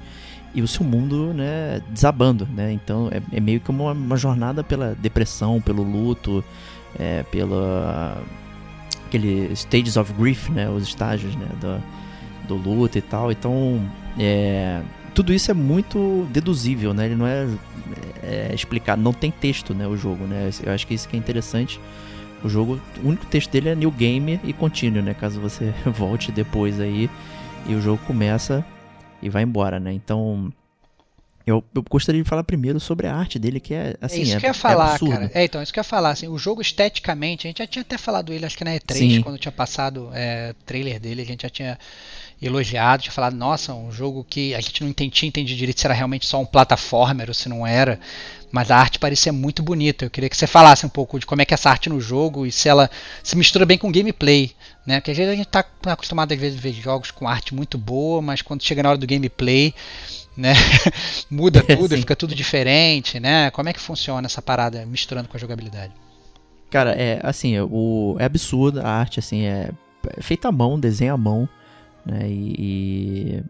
[0.53, 2.47] e o seu mundo né, desabando.
[2.47, 2.71] Né?
[2.71, 6.43] Então é, é meio que uma, uma, jornada pela depressão, pelo luto,
[6.97, 8.21] é, pela
[9.07, 11.83] aquele stages of grief, né, os estágios né, do,
[12.47, 13.31] do luto e tal.
[13.31, 13.81] Então
[14.17, 14.81] é,
[15.15, 17.05] tudo isso é muito deduzível, né?
[17.05, 17.47] Ele não é,
[18.21, 19.87] é, explicado, não tem texto, né?
[19.87, 20.49] O jogo, né?
[20.61, 21.79] Eu acho que isso que é interessante.
[22.43, 25.13] O jogo, o único texto dele é new game e contínuo, né?
[25.13, 27.09] Caso você volte depois aí
[27.65, 28.63] e o jogo começa
[29.21, 29.93] e vai embora, né?
[29.93, 30.51] Então,
[31.47, 34.19] eu, eu, gostaria de falar primeiro sobre a arte dele, que é assim.
[34.19, 35.31] É isso é, que eu ia falar, é cara.
[35.33, 36.09] É, então, isso que eu ia falar.
[36.09, 38.93] Assim, o jogo esteticamente, a gente já tinha até falado ele, acho que na E3,
[38.93, 39.21] Sim.
[39.21, 41.79] quando tinha passado é, trailer dele, a gente já tinha
[42.41, 45.93] elogiado, tinha falado, nossa, um jogo que a gente não entendia, entendia direito se era
[45.93, 47.99] realmente só um plataformer ou se não era,
[48.51, 50.05] mas a arte parecia muito bonita.
[50.05, 51.99] Eu queria que você falasse um pouco de como é que é essa arte no
[51.99, 52.89] jogo e se ela
[53.23, 54.51] se mistura bem com gameplay,
[54.85, 54.99] né?
[54.99, 57.77] Porque às vezes a gente está acostumado às vezes a ver jogos com arte muito
[57.77, 59.73] boa, mas quando chega na hora do gameplay,
[60.37, 60.53] né,
[61.29, 63.49] muda tudo, fica tudo diferente, né?
[63.51, 65.93] Como é que funciona essa parada misturando com a jogabilidade?
[66.69, 69.69] Cara, é assim, o, é absurdo a arte, assim, é,
[70.17, 71.47] é feita à mão, desenha à mão.
[72.05, 72.29] Né?
[72.29, 73.43] E, e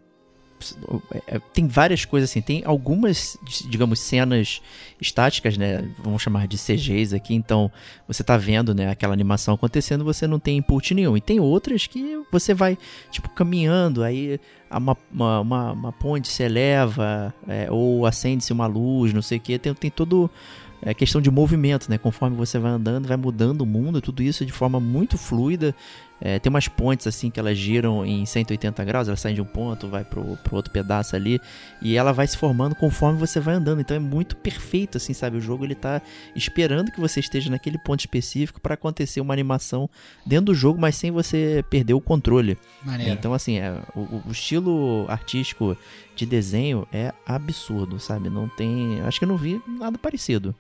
[1.27, 3.37] é, tem várias coisas assim, tem algumas,
[3.69, 4.61] digamos, cenas
[4.99, 7.71] estáticas, né, vamos chamar de CGs aqui, então
[8.07, 11.85] você tá vendo, né, aquela animação acontecendo, você não tem input nenhum, e tem outras
[11.85, 12.77] que você vai,
[13.11, 14.39] tipo, caminhando, aí
[14.71, 19.41] uma, uma, uma, uma ponte se eleva, é, ou acende-se uma luz, não sei o
[19.41, 20.31] que, tem, tem todo
[20.81, 21.97] é questão de movimento, né?
[21.97, 25.73] Conforme você vai andando, vai mudando o mundo, tudo isso de forma muito fluida.
[26.21, 29.45] É, tem umas pontes assim que elas giram em 180 graus, ela sai de um
[29.45, 31.41] ponto, vai pro, pro outro pedaço ali,
[31.81, 33.81] e ela vai se formando conforme você vai andando.
[33.81, 35.37] Então é muito perfeito, assim, sabe?
[35.37, 36.01] O jogo ele tá
[36.35, 39.89] esperando que você esteja naquele ponto específico para acontecer uma animação
[40.25, 42.57] dentro do jogo, mas sem você perder o controle.
[42.83, 43.11] Maneiro.
[43.11, 45.77] Então, assim, é, o, o estilo artístico
[46.15, 48.29] de desenho é absurdo, sabe?
[48.29, 49.01] Não tem.
[49.01, 50.55] Acho que eu não vi nada parecido.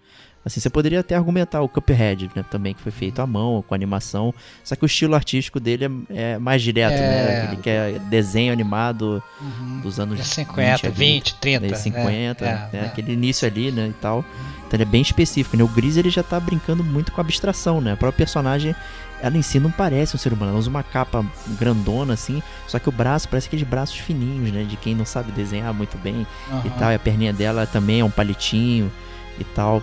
[0.45, 3.73] Assim, você poderia até argumentar o Cuphead, né, também, que foi feito à mão, com
[3.73, 4.31] animação,
[4.63, 6.97] só que o estilo artístico dele é, é mais direto, né?
[6.99, 7.25] é...
[7.25, 7.49] né?
[7.51, 9.81] Ele quer desenho animado uhum.
[9.81, 11.75] dos anos 50, 20, 20 30.
[11.75, 12.69] 50, é, né?
[12.73, 12.79] É.
[12.81, 14.23] aquele início ali, né, e tal.
[14.67, 15.63] Então ele é bem específico, né?
[15.63, 17.93] O Gris, ele já tá brincando muito com a abstração, né?
[17.93, 18.75] A própria personagem,
[19.21, 21.25] ela em si não parece um ser humano, ela usa uma capa
[21.59, 24.63] grandona, assim, só que o braço parece aqueles braços fininhos, né?
[24.63, 26.61] De quem não sabe desenhar muito bem uhum.
[26.65, 26.91] e tal.
[26.91, 28.91] E a perninha dela também é um palitinho
[29.39, 29.81] e tal.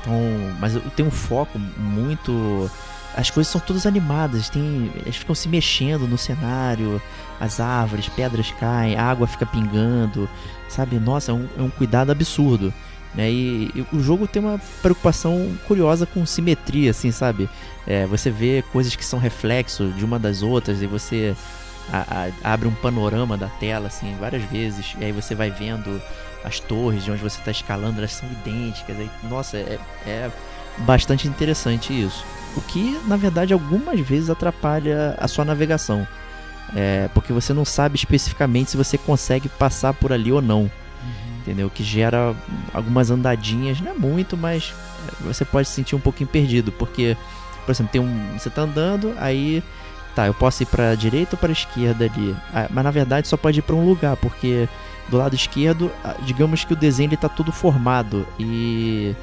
[0.00, 0.14] Então,
[0.58, 2.70] mas tenho um foco muito.
[3.16, 7.02] As coisas são todas animadas, tem, eles ficam se mexendo no cenário,
[7.40, 10.28] as árvores, pedras caem, água fica pingando,
[10.68, 10.98] sabe?
[11.00, 12.72] Nossa, é um, é um cuidado absurdo.
[13.12, 13.30] Né?
[13.30, 17.50] E, e, o jogo tem uma preocupação curiosa com simetria, assim, sabe?
[17.84, 21.34] É, você vê coisas que são reflexo de uma das outras e você
[21.92, 26.00] a, a, abre um panorama da tela, assim, várias vezes, e aí você vai vendo
[26.44, 28.98] as torres de onde você está escalando, elas são idênticas.
[28.98, 30.30] Aí, nossa, é, é
[30.78, 32.24] bastante interessante isso.
[32.56, 36.06] O que, na verdade, algumas vezes atrapalha a sua navegação.
[36.74, 40.62] É, porque você não sabe especificamente se você consegue passar por ali ou não.
[40.62, 40.70] Uhum.
[41.40, 41.70] Entendeu?
[41.70, 42.34] Que gera
[42.72, 44.72] algumas andadinhas, não é muito, mas
[45.20, 46.72] você pode se sentir um pouquinho perdido.
[46.72, 47.16] Porque,
[47.64, 49.62] por exemplo, tem um, você está andando, aí
[50.14, 52.36] tá, eu posso ir para a direita ou para a esquerda ali.
[52.52, 54.68] Ah, mas na verdade só pode ir para um lugar, porque
[55.10, 55.90] do lado esquerdo,
[56.24, 59.14] digamos que o desenho ele tá todo formado e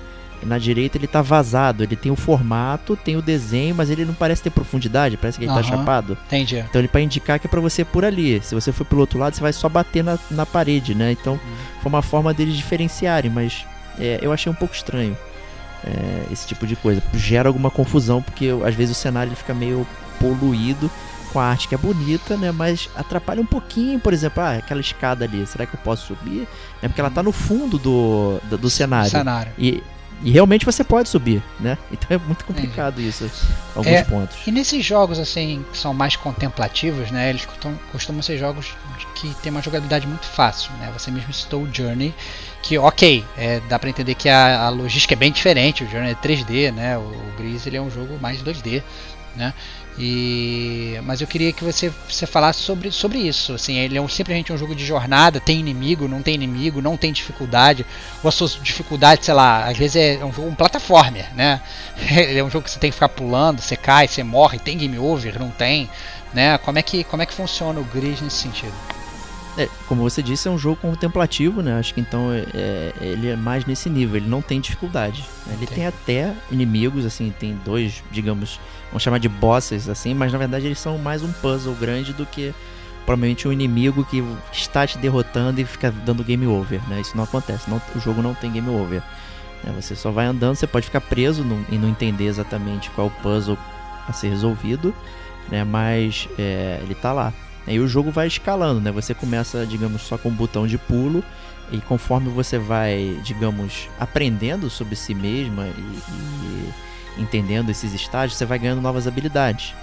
[0.44, 4.14] na direita ele tá vazado, ele tem o formato, tem o desenho, mas ele não
[4.14, 6.18] parece ter profundidade, parece que ele uhum, tá chapado.
[6.28, 6.58] Entendi.
[6.58, 8.42] Então ele para indicar que é para você por ali.
[8.42, 11.12] Se você for pelo outro lado, você vai só bater na, na parede, né?
[11.12, 11.82] Então uhum.
[11.82, 13.66] foi uma forma deles diferenciarem, mas
[13.98, 15.18] é, eu achei um pouco estranho
[15.84, 17.02] é, esse tipo de coisa.
[17.14, 19.88] Gera alguma confusão, porque às vezes o cenário ele fica meio
[20.20, 20.90] poluído
[21.28, 22.52] com a arte que é bonita, né?
[22.52, 26.48] Mas atrapalha um pouquinho, por exemplo, ah, aquela escada ali, será que eu posso subir?
[26.82, 29.10] É porque ela tá no fundo do, do, do cenário.
[29.10, 29.52] cenário.
[29.58, 29.84] E,
[30.24, 31.78] e realmente você pode subir, né?
[31.92, 33.30] Então é muito complicado isso,
[33.76, 34.38] alguns é, pontos.
[34.46, 37.30] E nesses jogos, assim, que são mais contemplativos, né?
[37.30, 38.76] Eles costumam, costumam ser jogos
[39.16, 40.92] que tem uma jogabilidade muito fácil, né?
[40.98, 42.14] Você mesmo citou o Journey,
[42.62, 46.12] que ok, é, dá para entender que a, a, logística é bem diferente, o Journey
[46.12, 46.98] é 3D, né?
[46.98, 48.84] O, o Gris ele é um jogo mais 2D,
[49.36, 49.54] né?
[50.00, 53.54] E, mas eu queria que você, você falasse sobre, sobre isso.
[53.54, 56.96] Assim, ele é um, simplesmente um jogo de jornada, tem inimigo, não tem inimigo, não
[56.96, 57.86] tem dificuldade.
[58.24, 61.62] Ou a sua dificuldade, sei lá, às vezes é um jogo um plataformer, né?
[62.12, 64.78] Ele é um jogo que você tem que ficar pulando, você cai, você morre, tem
[64.78, 65.90] game over, não tem,
[66.34, 66.58] né?
[66.60, 68.74] Como é que como é que funciona o Gris nesse sentido?
[69.58, 71.80] É, como você disse, é um jogo contemplativo, né?
[71.80, 75.26] Acho que então é, é ele é mais nesse nível, ele não tem dificuldade.
[75.48, 75.56] Né?
[75.58, 75.78] Ele tem.
[75.78, 80.66] tem até inimigos, assim, tem dois, digamos, vamos chamar de bosses, assim, mas na verdade
[80.66, 82.54] eles são mais um puzzle grande do que
[83.06, 87.00] provavelmente um inimigo que está te derrotando e fica dando game over, né?
[87.00, 89.02] Isso não acontece, não, o jogo não tem game over.
[89.64, 89.74] Né?
[89.80, 93.58] Você só vai andando, você pode ficar preso no, e não entender exatamente qual puzzle
[94.08, 94.94] a ser resolvido,
[95.50, 95.64] né?
[95.64, 97.34] Mas é, ele está lá.
[97.66, 98.92] E o jogo vai escalando, né?
[98.92, 101.24] Você começa, digamos, só com um botão de pulo
[101.72, 106.74] e conforme você vai, digamos, aprendendo sobre si mesma e, e
[107.18, 109.74] entendendo esses estágios, você vai ganhando novas habilidades.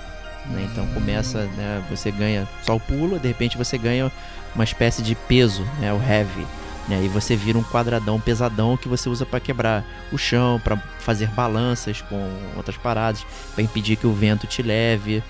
[0.46, 0.68] Né?
[0.70, 1.82] Então começa, né?
[1.90, 4.10] Você ganha só o pulo, de repente você ganha
[4.54, 5.92] uma espécie de peso, né?
[5.92, 6.46] O heavy.
[6.88, 7.02] Né?
[7.04, 11.28] E você vira um quadradão pesadão que você usa para quebrar o chão, para fazer
[11.28, 13.24] balanças com outras paradas,
[13.54, 15.22] para impedir que o vento te leve.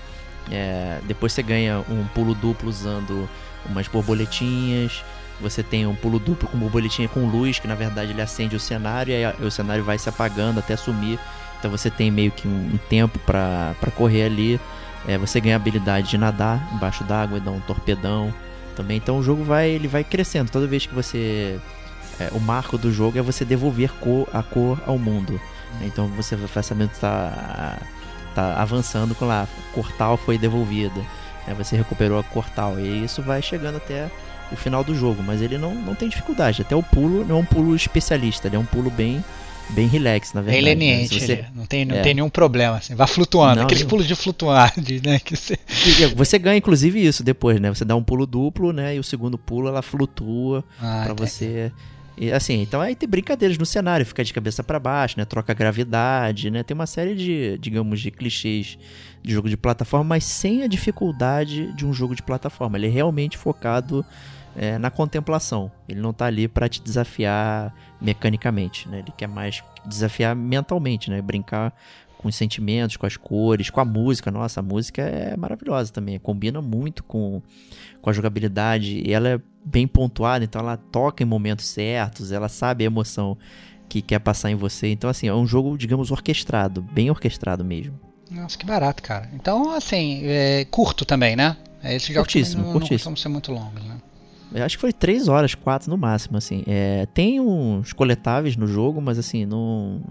[0.51, 3.29] É, depois você ganha um pulo duplo usando
[3.65, 5.03] umas borboletinhas.
[5.41, 8.59] Você tem um pulo duplo com borboletinha com luz, que na verdade ele acende o
[8.59, 11.19] cenário e aí o cenário vai se apagando até sumir.
[11.65, 14.59] Então você tem meio que um, um tempo para correr ali.
[15.07, 18.31] É, você ganha a habilidade de nadar embaixo d'água e dar um torpedão
[18.75, 18.97] também.
[18.97, 20.51] Então o jogo vai, ele vai crescendo.
[20.51, 21.59] Toda vez que você.
[22.19, 25.41] É, o marco do jogo é você devolver cor, a cor ao mundo.
[25.81, 27.79] Então você vai sabendo que está
[28.35, 31.01] tá avançando com lá, Cortal foi devolvida,
[31.47, 31.55] né?
[31.57, 34.09] você recuperou a Cortal, e isso vai chegando até
[34.51, 37.39] o final do jogo, mas ele não, não tem dificuldade, até o pulo não é
[37.39, 39.23] um pulo especialista, ele é um pulo bem
[39.69, 40.63] bem relax, na verdade.
[40.63, 40.85] Bem né?
[40.85, 41.45] leniente, você...
[41.53, 42.01] não, tem, não é.
[42.01, 45.57] tem nenhum problema, assim, vai flutuando, não, aqueles pulos de flutuar, né, que você...
[46.15, 49.37] você ganha inclusive isso depois, né, você dá um pulo duplo, né, e o segundo
[49.37, 51.71] pulo ela flutua ah, para você...
[52.17, 55.25] E, assim, então aí tem brincadeiras no cenário, fica de cabeça para baixo, né?
[55.25, 56.63] Troca gravidade, né?
[56.63, 58.77] Tem uma série de, digamos, de clichês
[59.21, 62.77] de jogo de plataforma, mas sem a dificuldade de um jogo de plataforma.
[62.77, 64.05] Ele é realmente focado
[64.55, 65.69] é, na contemplação.
[65.89, 68.99] Ele não tá ali para te desafiar mecanicamente, né?
[68.99, 71.21] Ele quer mais desafiar mentalmente, né?
[71.21, 71.73] Brincar
[72.17, 74.31] com os sentimentos, com as cores, com a música.
[74.31, 76.19] Nossa, a música é maravilhosa também.
[76.19, 77.41] Combina muito com,
[78.01, 79.01] com a jogabilidade.
[79.05, 83.37] E ela é bem pontuada, então ela toca em momentos certos, ela sabe a emoção
[83.89, 84.87] que quer passar em você.
[84.87, 87.99] Então, assim, é um jogo, digamos, orquestrado, bem orquestrado mesmo.
[88.29, 89.29] Nossa, que barato, cara.
[89.33, 91.55] Então, assim, é curto também, né?
[91.83, 93.11] É, esses jogos curtíssimo, não, curtíssimo.
[93.11, 93.97] não costumam ser muito longos, né?
[94.53, 96.63] Eu acho que foi 3 horas, 4 no máximo, assim.
[96.67, 100.01] É, tem uns coletáveis no jogo, mas assim, não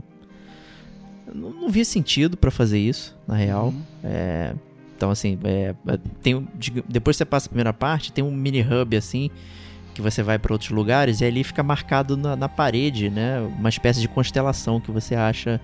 [1.34, 3.66] não, não vi sentido para fazer isso, na real.
[3.66, 3.82] Uhum.
[4.04, 4.54] É,
[4.96, 6.46] então, assim, é, é tem,
[6.88, 9.28] depois que você passa a primeira parte, tem um mini hub assim,
[9.92, 13.40] que você vai para outros lugares, e ali fica marcado na, na, parede, né?
[13.40, 15.60] Uma espécie de constelação que você acha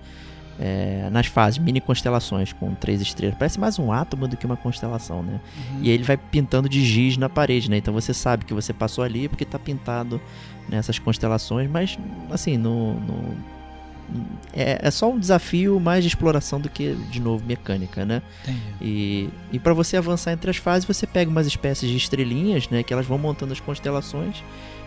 [0.59, 3.35] é, nas fases, mini constelações com três estrelas.
[3.37, 5.39] Parece mais um átomo do que uma constelação, né?
[5.55, 5.79] Uhum.
[5.81, 7.77] E aí ele vai pintando de giz na parede, né?
[7.77, 10.21] Então você sabe que você passou ali porque tá pintado
[10.69, 11.97] nessas constelações, mas
[12.29, 13.37] assim, no, no
[14.53, 18.21] é, é só um desafio mais de exploração do que, de novo, mecânica, né?
[18.43, 18.59] Entendi.
[18.81, 22.83] E, e para você avançar entre as fases, você pega umas espécies de estrelinhas, né?
[22.83, 24.43] Que elas vão montando as constelações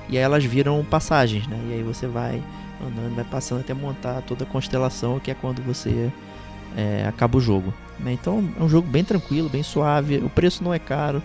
[0.08, 1.58] e aí elas viram passagens, né?
[1.70, 2.42] E aí você vai
[2.80, 6.12] andando, vai passando até montar toda a constelação, que é quando você
[6.76, 7.72] é, acaba o jogo.
[7.98, 8.12] Né?
[8.12, 10.18] Então é um jogo bem tranquilo, bem suave.
[10.18, 11.22] O preço não é caro.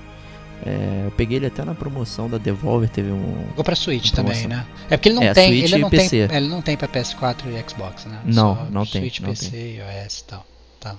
[0.65, 3.45] É, eu peguei ele até na promoção da Devolver, teve um.
[3.49, 4.65] Ficou pra Switch também, né?
[4.89, 5.47] É porque ele não é, tem.
[5.47, 6.27] Switch ele não PC.
[6.27, 6.37] tem.
[6.37, 8.19] Ele não tem pra PS4 e Xbox, né?
[8.25, 9.01] Não, Só não tem.
[9.01, 9.75] Switch, não PC, tem.
[9.77, 10.45] iOS e tal.
[10.79, 10.95] Tá.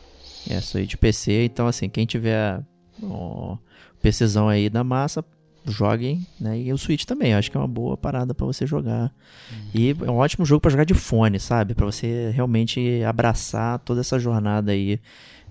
[0.49, 2.63] É, Switch PC, então assim, quem tiver
[3.03, 3.59] o
[4.01, 5.23] PCzão aí da massa,
[5.65, 6.59] joguem, né?
[6.59, 9.13] E o Switch também, acho que é uma boa parada para você jogar.
[9.51, 9.71] Uhum.
[9.75, 11.75] E é um ótimo jogo para jogar de fone, sabe?
[11.75, 15.01] Para você realmente abraçar toda essa jornada aí.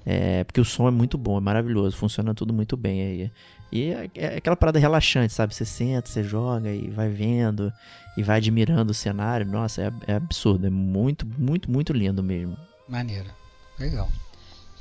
[0.05, 3.32] É, porque o som é muito bom, é maravilhoso, funciona tudo muito bem aí.
[3.72, 5.53] E é, é aquela parada relaxante, sabe?
[5.53, 7.72] Você senta, você joga e vai vendo
[8.18, 9.45] e vai admirando o cenário.
[9.45, 12.57] Nossa, é, é absurdo, é muito, muito, muito lindo mesmo.
[12.88, 13.30] Maneiro,
[13.78, 14.10] legal.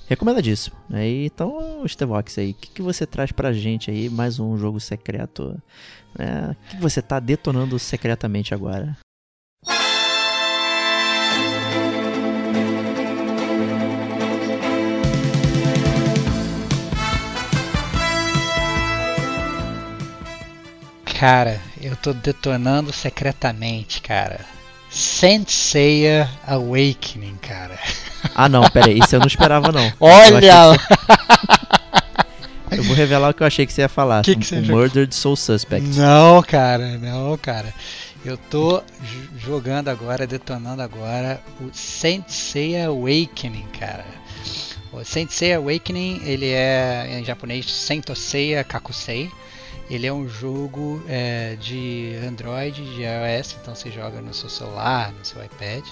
[0.09, 0.75] Recomendadíssimo.
[0.89, 1.07] Né?
[1.27, 4.09] Então, Stevox aí, o que, que você traz pra gente aí?
[4.09, 5.61] Mais um jogo secreto.
[6.19, 6.57] Né?
[6.65, 8.97] O que você tá detonando secretamente agora?
[21.19, 24.41] Cara, eu tô detonando secretamente, cara.
[24.89, 27.77] Senseiya Awakening, cara.
[28.35, 29.93] Ah não, pera aí, isso eu não esperava não.
[30.01, 30.77] Olha!
[32.71, 34.23] Eu, vou revelar o que eu achei que você ia falar.
[34.23, 35.89] Que que você Murdered Soul Suspect.
[35.97, 37.73] Não, cara, não, cara.
[38.25, 38.83] Eu tô
[39.39, 44.05] jogando agora, detonando agora o Sensei Awakening, cara.
[44.93, 49.31] O Sensei Awakening, ele é em japonês Sentoseiya Kakusei
[49.89, 55.13] Ele é um jogo é, de Android, de iOS, então você joga no seu celular,
[55.13, 55.85] no seu iPad.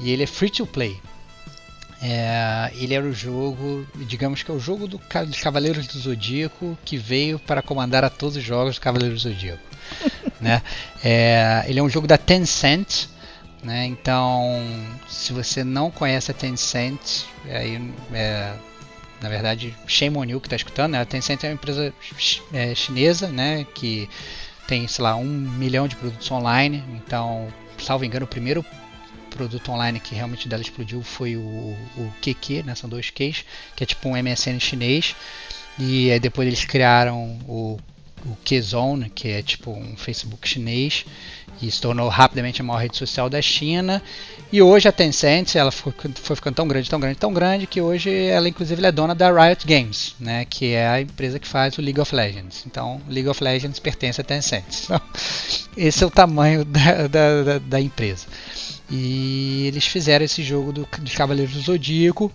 [0.00, 1.00] E ele é free to play.
[2.06, 6.76] É, ele era o jogo, digamos que é o jogo do, dos Cavaleiros do Zodíaco
[6.84, 9.62] que veio para comandar a todos os jogos do Cavaleiros do Zodíaco.
[10.38, 10.60] né?
[11.02, 13.06] É, ele é um jogo da Tencent,
[13.62, 13.86] né?
[13.86, 14.60] então
[15.08, 18.52] se você não conhece a Tencent, aí, é,
[19.22, 21.00] na verdade, shame on you que está escutando, né?
[21.00, 21.90] a Tencent é uma empresa
[22.52, 23.30] é, chinesa
[23.74, 24.10] que
[24.68, 27.48] tem, sei lá, um milhão de produtos online, então,
[27.78, 28.62] salvo engano, o primeiro
[29.34, 32.74] produto online que realmente dela explodiu foi o, o QQ, né?
[32.74, 35.14] São dois Qs, que é tipo um MSN chinês.
[35.78, 37.78] E aí depois eles criaram o,
[38.24, 41.04] o Qzone, que é tipo um Facebook chinês,
[41.60, 44.02] e se tornou rapidamente a maior rede social da China.
[44.52, 47.80] E hoje a Tencent, ela foi, foi ficando tão grande, tão grande, tão grande, que
[47.80, 50.44] hoje ela inclusive é dona da Riot Games, né?
[50.44, 52.64] Que é a empresa que faz o League of Legends.
[52.66, 54.64] Então, League of Legends pertence à Tencent.
[54.84, 55.00] Então,
[55.76, 58.26] esse é o tamanho da, da, da, da empresa.
[58.96, 62.30] E eles fizeram esse jogo do, dos Cavaleiros do Zodíaco,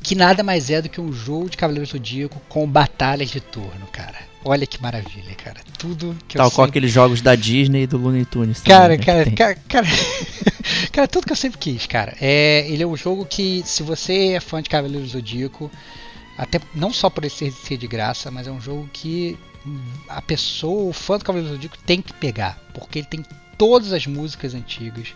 [0.00, 3.40] que nada mais é do que um jogo de Cavaleiros do Zodíaco com batalhas de
[3.40, 4.30] turno, cara.
[4.44, 5.60] Olha que maravilha, cara.
[5.76, 6.78] Tudo que Tal eu qual sempre...
[6.78, 8.60] aqueles jogos da Disney e do Looney Tunes.
[8.60, 9.86] Cara, também, cara, cara, cara,
[10.92, 12.16] cara, tudo que eu sempre quis, cara.
[12.20, 15.68] É, ele é um jogo que, se você é fã de Cavaleiros do Zodíaco,
[16.38, 19.36] até não só por ele ser, ser de graça, mas é um jogo que
[20.08, 23.24] a pessoa, o fã do Cavaleiros do Zodíaco, tem que pegar, porque ele tem
[23.58, 25.08] todas as músicas antigas.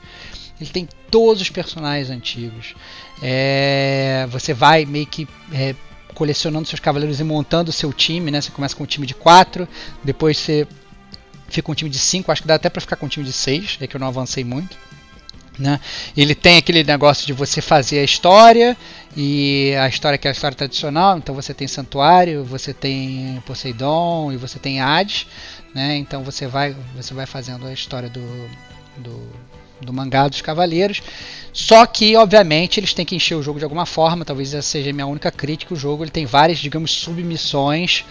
[0.60, 2.74] Ele tem todos os personagens antigos.
[3.22, 5.74] É, você vai meio que é,
[6.14, 8.40] colecionando seus cavaleiros e montando o seu time, né?
[8.40, 9.68] Você começa com um time de 4,
[10.02, 10.66] depois você
[11.48, 13.24] fica com um time de 5, acho que dá até para ficar com um time
[13.24, 14.76] de 6, é que eu não avancei muito.
[15.58, 15.80] Né?
[16.14, 18.76] Ele tem aquele negócio de você fazer a história
[19.16, 24.32] e a história que é a história tradicional, então você tem Santuário, você tem Poseidon
[24.32, 25.26] e você tem Hades,
[25.74, 25.96] né?
[25.96, 28.50] Então você vai você vai fazendo a história do,
[28.98, 29.26] do
[29.80, 31.02] do mangá dos Cavaleiros.
[31.52, 34.24] Só que, obviamente, eles têm que encher o jogo de alguma forma.
[34.24, 35.74] Talvez essa seja a minha única crítica.
[35.74, 38.04] O jogo ele tem várias, digamos, submissões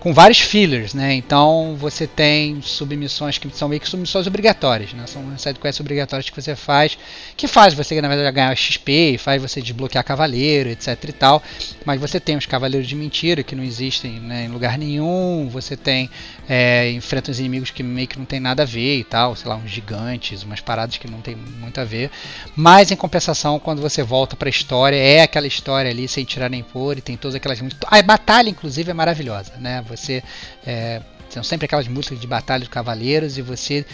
[0.00, 1.12] com vários fillers, né?
[1.12, 5.04] Então você tem submissões que são meio que submissões obrigatórias, né?
[5.06, 6.98] São sidequests obrigatórias que você faz,
[7.36, 11.42] que faz você na verdade ganhar XP, faz você desbloquear cavaleiro, etc e tal.
[11.84, 15.50] Mas você tem os cavaleiros de mentira que não existem né, em lugar nenhum.
[15.52, 16.08] Você tem
[16.48, 19.48] é, enfrenta os inimigos que meio que não tem nada a ver e tal, sei
[19.50, 22.10] lá, uns gigantes, umas paradas que não tem muito a ver.
[22.56, 26.48] Mas em compensação, quando você volta para a história, é aquela história ali sem tirar
[26.48, 29.84] nem pôr e tem todas aquelas a batalha inclusive é maravilhosa, né?
[29.90, 30.22] Você
[30.66, 33.84] é, são sempre aquelas músicas de batalha de cavaleiros e você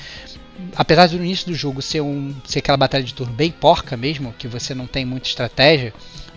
[0.74, 4.34] apesar do início do jogo ser um ser aquela batalha de turno bem porca mesmo,
[4.38, 5.92] que você não tem muita estratégia,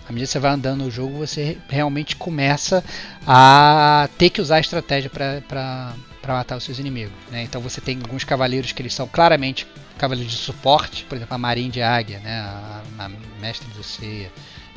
[0.08, 2.84] à medida que você vai andando no jogo, você realmente começa
[3.26, 5.94] a ter que usar a estratégia para
[6.26, 7.12] matar os seus inimigos.
[7.30, 7.42] Né?
[7.42, 11.38] Então você tem alguns cavaleiros que eles são claramente cavaleiros de suporte, por exemplo, a
[11.38, 12.40] Marinha de Águia, né?
[12.40, 13.08] a, a
[13.40, 14.32] Mestre do Ceia,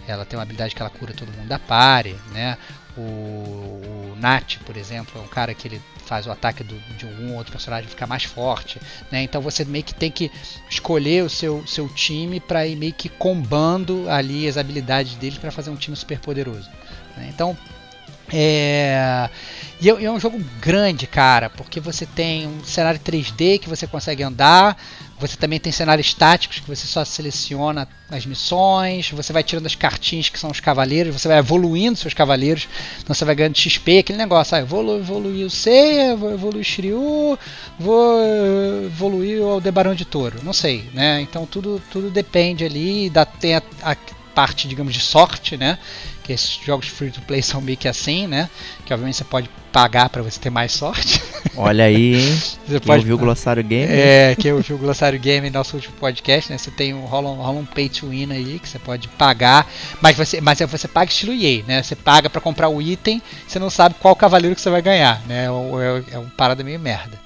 [0.07, 2.57] ela tem uma habilidade que ela cura todo mundo da pare, né?
[2.95, 7.05] O, o Nat, por exemplo, é um cara que ele faz o ataque do, de
[7.05, 8.79] um outro personagem ficar mais forte,
[9.11, 9.21] né?
[9.21, 10.31] Então você meio que tem que
[10.69, 15.51] escolher o seu, seu time para ir meio que combando ali as habilidades dele para
[15.51, 16.69] fazer um time super poderoso.
[17.17, 17.29] Né?
[17.33, 17.57] Então
[18.31, 19.29] é...
[19.81, 23.85] E é, é um jogo grande, cara, porque você tem um cenário 3D que você
[23.85, 24.77] consegue andar,
[25.19, 29.75] você também tem cenários estáticos que você só seleciona as missões, você vai tirando as
[29.75, 32.67] cartinhas que são os cavaleiros, você vai evoluindo seus cavaleiros,
[33.01, 36.63] então você vai ganhando XP, aquele negócio, ah, vou evoluir o Seiya, vou evoluir o
[36.63, 37.39] Shiryu,
[37.79, 38.19] vou
[38.85, 41.21] evoluir o Aldebarão de Touro, não sei, né?
[41.21, 43.95] Então tudo, tudo depende ali, da, tem a, a
[44.33, 45.77] parte, digamos, de sorte, né?
[46.23, 48.49] Que esses jogos free to play são meio que assim, né?
[48.85, 51.21] Que obviamente você pode pagar para você ter mais sorte.
[51.55, 52.41] Olha aí, hein?
[52.65, 53.91] Você quem pode ouviu o Glossário Game?
[53.91, 56.57] É, quem ouviu o Glossário Game nosso último podcast, né?
[56.57, 59.67] Você tem um rola, um rola um pay to win aí que você pode pagar,
[60.01, 61.83] mas você, mas é, você paga estilo EA, né?
[61.83, 65.21] Você paga para comprar o item, você não sabe qual cavaleiro que você vai ganhar,
[65.27, 65.45] né?
[65.45, 67.22] É, é, é um parada meio merda.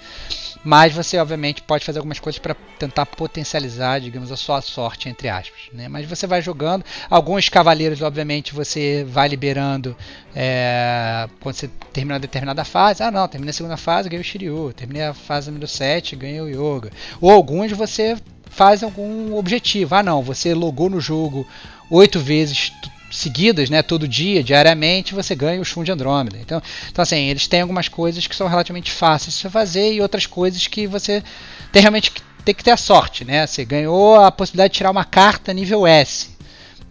[0.68, 5.30] Mas você, obviamente, pode fazer algumas coisas para tentar potencializar, digamos, a sua sorte, entre
[5.30, 5.61] aspas.
[5.72, 5.88] Né?
[5.88, 6.84] Mas você vai jogando.
[7.09, 9.95] Alguns cavaleiros, obviamente, você vai liberando
[10.36, 13.01] é, quando você termina uma determinada fase.
[13.01, 14.74] Ah, não, terminei a segunda fase, ganhei o Shiryu.
[14.74, 16.91] Terminei a fase número 7, ganhei o Yoga.
[17.22, 18.18] Ou alguns você
[18.49, 19.95] faz algum objetivo.
[19.95, 21.47] Ah, não, você logou no jogo
[21.89, 22.74] oito vezes
[23.10, 26.38] seguidas, né, todo dia, diariamente, você ganha o Shun de Andrômeda.
[26.38, 30.26] Então, então, assim, eles têm algumas coisas que são relativamente fáceis de fazer e outras
[30.26, 31.24] coisas que você
[31.72, 33.45] tem realmente que tem que ter a sorte, né?
[33.45, 36.30] Você ganhou a possibilidade de tirar uma carta nível S,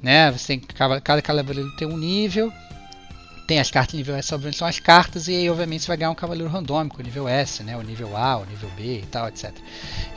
[0.03, 0.31] né?
[0.31, 2.53] Você tem cada cavaleiro tem um nível
[3.47, 6.11] tem as cartas nível S, obviamente são as cartas, e aí obviamente você vai ganhar
[6.11, 7.77] um cavaleiro randômico, nível S, né?
[7.77, 9.53] O nível A, o nível B e tal, etc.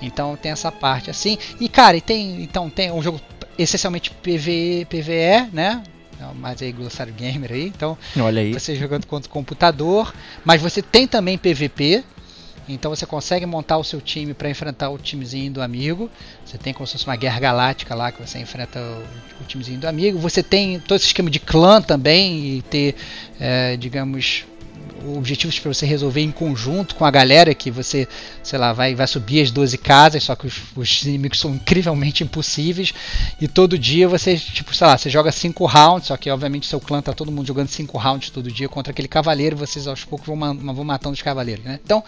[0.01, 1.37] Então tem essa parte assim.
[1.59, 2.41] E cara, e tem.
[2.41, 3.21] Então tem um jogo
[3.61, 5.83] essencialmente PVE, PVE, né?
[6.35, 8.51] mais aí glossário gamer aí, então Olha aí.
[8.51, 12.03] você jogando contra o computador, mas você tem também PVP,
[12.67, 16.09] então você consegue montar o seu time para enfrentar o timezinho do amigo.
[16.45, 19.79] Você tem como se fosse uma guerra galáctica lá que você enfrenta o, o timezinho
[19.79, 20.19] do amigo.
[20.19, 22.95] Você tem todo esse esquema de clã também e ter,
[23.39, 24.45] é, digamos,
[25.17, 28.07] objetivos para você resolver em conjunto com a galera que você,
[28.43, 32.23] sei lá, vai, vai subir as 12 casas, só que os, os inimigos são incrivelmente
[32.23, 32.93] impossíveis.
[33.39, 36.79] E todo dia você, tipo, sei lá, você joga 5 rounds, só que obviamente seu
[36.79, 40.27] clã tá todo mundo jogando 5 rounds todo dia contra aquele cavaleiro, vocês aos poucos
[40.27, 41.79] vão, vão matando os cavaleiros, né?
[41.83, 42.03] Então,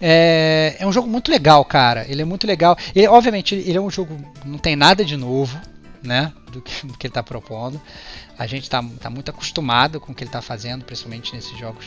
[0.00, 2.06] é, é um jogo muito legal, cara.
[2.08, 2.76] Ele é muito legal.
[2.94, 5.58] Ele, obviamente, ele é um jogo, não tem nada de novo,
[6.02, 6.32] né?
[6.52, 7.80] Do que, do que ele está propondo.
[8.38, 11.86] A gente está tá muito acostumado com o que ele está fazendo, principalmente nesses jogos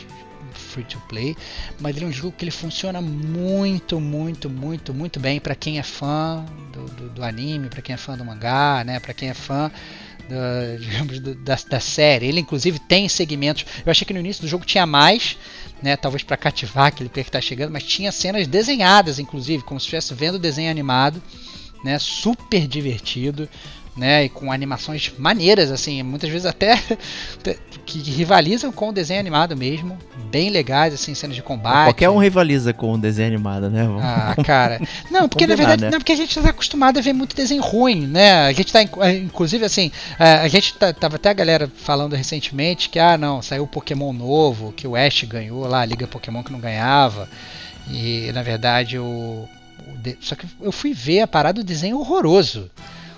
[0.58, 1.36] free to play,
[1.80, 5.78] mas ele é um jogo que ele funciona muito, muito, muito, muito bem para quem
[5.78, 9.28] é fã do, do, do anime, para quem é fã do mangá, né, para quem
[9.28, 9.70] é fã
[10.28, 12.26] da, digamos, da, da, série.
[12.26, 13.64] Ele inclusive tem segmentos.
[13.84, 15.36] Eu achei que no início do jogo tinha mais,
[15.82, 19.84] né, talvez para cativar aquele que está chegando, mas tinha cenas desenhadas, inclusive, como se
[19.84, 21.22] estivesse vendo desenho animado,
[21.84, 23.48] né, super divertido
[23.96, 24.24] né?
[24.24, 26.80] E com animações maneiras, assim, muitas vezes até
[27.84, 29.98] que rivalizam com o desenho animado mesmo,
[30.30, 31.88] bem legais, assim, cenas de combate.
[31.88, 33.86] Qualquer um rivaliza com o desenho animado, né?
[34.00, 34.80] Ah, cara.
[35.10, 35.90] Não, porque na verdade, né?
[35.90, 38.46] não, porque a gente está acostumado a ver muito desenho ruim, né?
[38.46, 42.98] A gente tá, inclusive, assim, a gente tá, tava até a galera falando recentemente que,
[42.98, 46.52] ah, não, saiu o Pokémon novo, que o Ash ganhou lá, a Liga Pokémon que
[46.52, 47.28] não ganhava.
[47.90, 49.48] E, na verdade, o, o
[50.20, 52.70] só que eu fui ver a parada do desenho horroroso.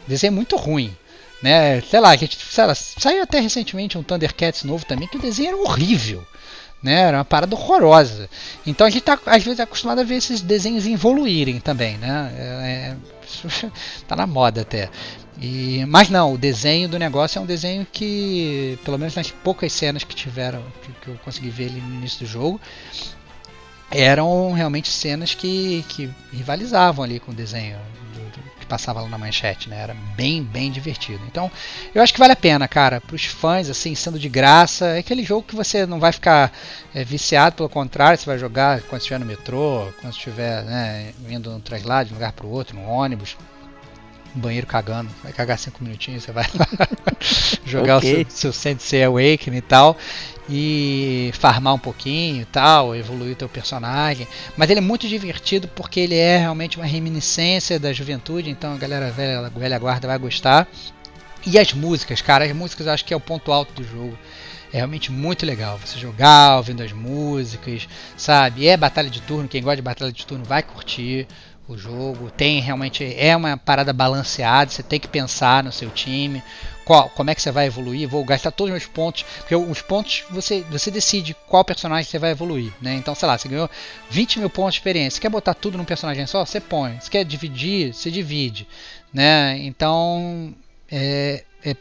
[0.07, 0.95] Desenho é muito ruim.
[1.43, 1.81] Né?
[1.83, 5.21] Sei lá, a gente, sei lá, saiu até recentemente um Thundercats novo também, que o
[5.21, 6.25] desenho era horrível.
[6.83, 7.01] Né?
[7.01, 8.29] Era uma parada horrorosa.
[8.67, 11.99] Então a gente tá, às vezes, acostumado a ver esses desenhos evoluírem também.
[11.99, 12.33] Né?
[12.37, 13.71] É, é,
[14.09, 14.89] tá na moda até.
[15.41, 19.73] E, mas não, o desenho do negócio é um desenho que, pelo menos nas poucas
[19.73, 22.61] cenas que tiveram, que, que eu consegui ver ali no início do jogo,
[23.91, 27.79] eram realmente cenas que, que rivalizavam ali com o desenho
[28.65, 29.81] que passava lá na manchete, né?
[29.81, 31.23] Era bem, bem divertido.
[31.29, 31.51] Então,
[31.95, 34.87] eu acho que vale a pena, cara, para os fãs, assim, sendo de graça.
[34.87, 36.51] É aquele jogo que você não vai ficar
[36.95, 41.51] é, viciado, pelo contrário, você vai jogar quando estiver no metrô, quando estiver né, indo
[41.51, 43.37] no traslado de um lugar para o outro, no ônibus
[44.35, 45.11] banheiro cagando.
[45.23, 46.67] Vai cagar cinco minutinhos, você vai lá
[47.65, 48.23] jogar okay.
[48.23, 49.97] o seu, seu Sensei Awakening e tal
[50.49, 54.29] e farmar um pouquinho e tal, evoluir o teu personagem.
[54.57, 58.79] Mas ele é muito divertido porque ele é realmente uma reminiscência da juventude, então a
[58.79, 60.69] galera velha, velha guarda vai gostar.
[61.47, 64.19] E as músicas, cara, as músicas eu acho que é o ponto alto do jogo.
[64.73, 68.67] É realmente muito legal você jogar ouvindo as músicas, sabe?
[68.67, 71.29] É batalha de turno, quem gosta de batalha de turno vai curtir
[71.67, 72.31] o jogo.
[72.31, 76.43] Tem realmente é uma parada balanceada, você tem que pensar no seu time
[76.85, 79.81] qual, como é que você vai evoluir, vou gastar todos os meus pontos, porque os
[79.81, 82.95] pontos você, você decide qual personagem você vai evoluir, né?
[82.95, 83.71] Então, sei lá, você ganhou
[84.11, 87.11] 20 mil pontos de experiência, você quer botar tudo num personagem só, você põe, você
[87.11, 88.69] quer dividir, você divide,
[89.13, 89.57] né?
[89.61, 90.55] Então,
[90.91, 91.77] é, é,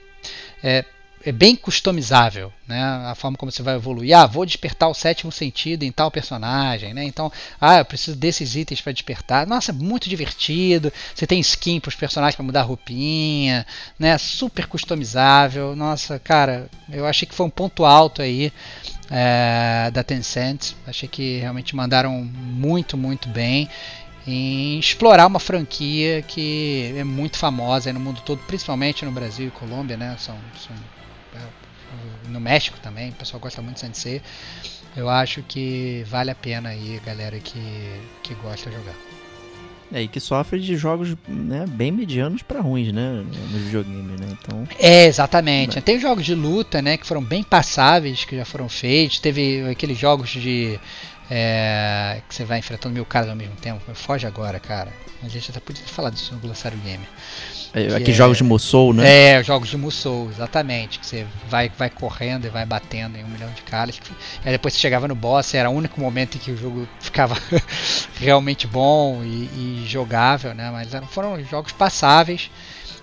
[0.64, 0.86] é
[1.26, 2.84] é bem customizável, né?
[2.84, 4.16] A forma como você vai evoluir.
[4.16, 7.04] Ah, vou despertar o sétimo sentido em tal personagem, né?
[7.06, 9.48] Então, ah, eu preciso desses itens para despertar.
[9.48, 10.92] Nossa, é muito divertido.
[11.16, 13.66] Você tem skin para os personagens para mudar a roupinha,
[13.98, 14.18] né?
[14.18, 15.76] Super customizável.
[15.76, 18.52] Nossa, cara, eu achei que foi um ponto alto aí
[19.10, 20.74] é, da Tencent.
[20.86, 23.70] Achei que realmente mandaram muito, muito bem
[24.26, 29.52] em explorar uma franquia que é muito famosa no mundo todo, principalmente no Brasil e
[29.52, 30.16] Colômbia, né?
[30.18, 30.76] São, são
[32.28, 34.22] no México também, o pessoal gosta muito de Sensei.
[34.96, 37.60] Eu acho que vale a pena aí, galera que,
[38.22, 38.96] que gosta de jogar.
[39.94, 43.24] É, e que sofre de jogos né, bem medianos para ruins, né?
[43.52, 44.28] No videogame, né?
[44.32, 44.68] Então...
[44.80, 45.80] É, exatamente.
[45.82, 46.98] Tem jogos de luta, né?
[46.98, 49.20] Que foram bem passáveis, que já foram feitos.
[49.20, 50.80] Teve aqueles jogos de.
[51.30, 53.80] É, que você vai enfrentando mil caras ao mesmo tempo.
[53.94, 54.92] Foge agora, cara.
[55.22, 57.06] A gente até podia falar disso no Glossário Game.
[57.74, 59.38] É, aqui é, jogos de Musou, né?
[59.38, 61.00] É, jogos de Musou, exatamente.
[61.00, 64.00] Que você vai, vai correndo e vai batendo em um milhão de caras.
[64.46, 67.36] Aí depois você chegava no boss, era o único momento em que o jogo ficava
[68.20, 69.50] realmente bom e,
[69.84, 70.70] e jogável, né?
[70.72, 72.52] Mas foram jogos passáveis.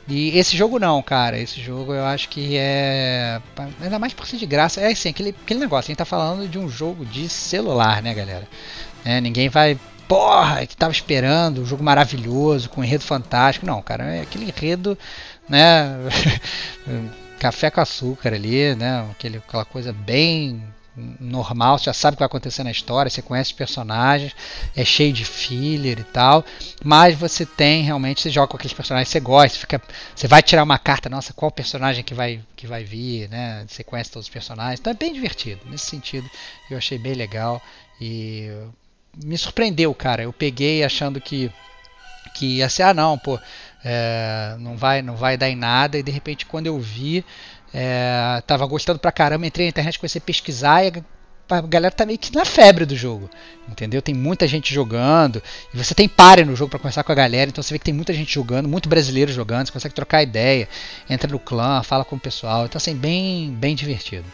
[0.09, 1.39] E esse jogo não, cara.
[1.39, 3.41] Esse jogo eu acho que é.
[3.81, 4.81] Ainda mais por ser de graça.
[4.81, 5.89] É assim, aquele, aquele negócio.
[5.89, 8.49] A gente tá falando de um jogo de celular, né, galera?
[9.05, 9.79] É, ninguém vai
[10.11, 13.65] porra, que tava esperando, um jogo maravilhoso, com um enredo fantástico.
[13.65, 14.99] Não, cara, é aquele enredo,
[15.49, 15.87] né?
[17.39, 19.09] café com açúcar ali, né?
[19.13, 20.61] Aquele, aquela coisa bem
[21.21, 24.35] normal, você já sabe o que vai acontecer na história, você conhece os personagens,
[24.75, 26.45] é cheio de filler e tal,
[26.85, 29.81] mas você tem realmente, você joga com aqueles personagens que você gosta, você, fica,
[30.15, 33.65] você vai tirar uma carta, nossa, qual personagem que vai, que vai vir, né?
[33.69, 36.29] Você conhece todos os personagens, então é bem divertido, nesse sentido
[36.69, 37.63] eu achei bem legal
[38.01, 38.51] e
[39.17, 41.51] me surpreendeu, cara, eu peguei achando que
[42.35, 43.39] que ia ser, ah não, pô,
[43.85, 47.25] é, não, vai, não vai dar em nada, e de repente quando eu vi
[47.75, 50.93] é, tava gostando pra caramba, entrei na internet, comecei a pesquisar e
[51.49, 53.29] a galera tá meio que na febre do jogo,
[53.69, 54.01] entendeu?
[54.01, 55.43] Tem muita gente jogando,
[55.75, 57.85] e você tem pare no jogo para conversar com a galera, então você vê que
[57.85, 60.69] tem muita gente jogando, muito brasileiro jogando, você consegue trocar ideia,
[61.09, 64.27] entra no clã, fala com o pessoal, então assim, bem, bem divertido.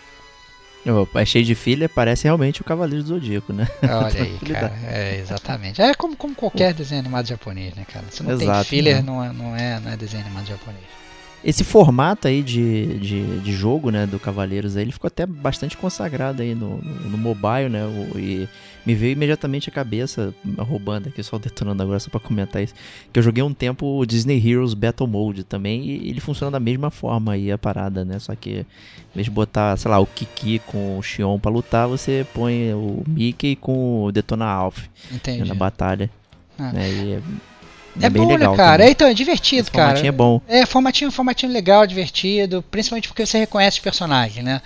[1.14, 3.66] É cheio de filha, parece realmente o Cavaleiro do Zodíaco, né?
[3.82, 4.72] Olha aí, cara.
[4.86, 5.82] É, exatamente.
[5.82, 8.06] É como, como qualquer desenho animado japonês, né, cara?
[8.10, 9.02] Se não Exato, tem filler, né?
[9.02, 10.84] não, é, não, é, não é desenho animado japonês.
[11.46, 15.76] Esse formato aí de, de, de, jogo, né, do Cavaleiros aí, ele ficou até bastante
[15.76, 18.48] consagrado aí no, no, mobile, né, o, e
[18.84, 22.74] me veio imediatamente a cabeça, roubando aqui, só detonando agora só pra comentar isso,
[23.12, 26.58] que eu joguei um tempo o Disney Heroes Battle Mode também, e ele funciona da
[26.58, 30.06] mesma forma aí, a parada, né, só que em vez de botar, sei lá, o
[30.06, 34.80] Kiki com o Xion pra lutar, você põe o Mickey com o Detona Alph
[35.24, 36.10] né, na batalha.
[36.58, 36.72] Ah.
[36.72, 37.22] Né, e
[38.00, 38.84] é é, é bom, né, cara?
[38.84, 39.88] É, então, é divertido, cara.
[39.88, 40.40] Formatinho é bom.
[40.48, 44.60] É, formatinho, formatinho legal, divertido, principalmente porque você reconhece os personagens, né?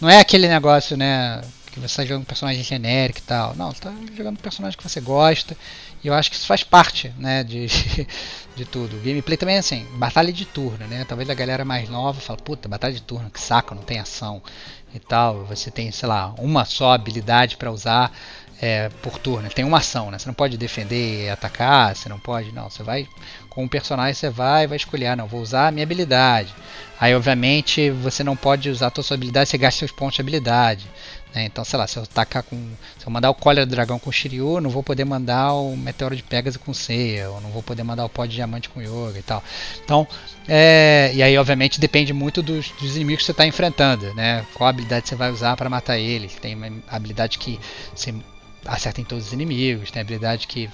[0.00, 1.40] Não é aquele negócio, né,
[1.72, 3.54] que você está jogando um personagem genérico e tal.
[3.56, 5.56] Não, você tá jogando um personagem que você gosta.
[6.02, 7.66] E eu acho que isso faz parte, né, de,
[8.54, 8.96] de tudo.
[8.96, 11.04] O gameplay também é assim, batalha de turno, né?
[11.06, 14.40] Talvez a galera mais nova fala, puta, batalha de turno, que saco, não tem ação
[14.94, 15.44] e tal.
[15.46, 18.12] Você tem, sei lá, uma só habilidade para usar
[18.60, 19.48] é, por turno.
[19.48, 20.18] Tem uma ação, né?
[20.18, 22.52] Você não pode defender atacar, você não pode.
[22.52, 23.06] Não, você vai.
[23.48, 26.54] Com um personagem você vai vai escolher, ah, não, vou usar a minha habilidade.
[27.00, 30.86] Aí, obviamente, você não pode usar a sua habilidade, você gasta seus pontos de habilidade.
[31.34, 31.44] Né?
[31.44, 32.56] Então, sei lá, se eu tacar com.
[32.98, 35.76] Se eu mandar o Cólera do Dragão com o Shiryu, não vou poder mandar o
[35.76, 38.80] Meteoro de Pegasus com Seiya, ou não vou poder mandar o Pó de Diamante com
[38.80, 39.42] Yoga e tal.
[39.84, 40.06] Então,
[40.48, 44.44] é, e aí, obviamente, depende muito dos, dos inimigos que você está enfrentando, né?
[44.54, 46.34] Qual habilidade você vai usar para matar eles.
[46.34, 47.60] Tem uma habilidade que
[47.94, 48.14] você
[48.68, 50.68] acerta em todos os inimigos, tem habilidade que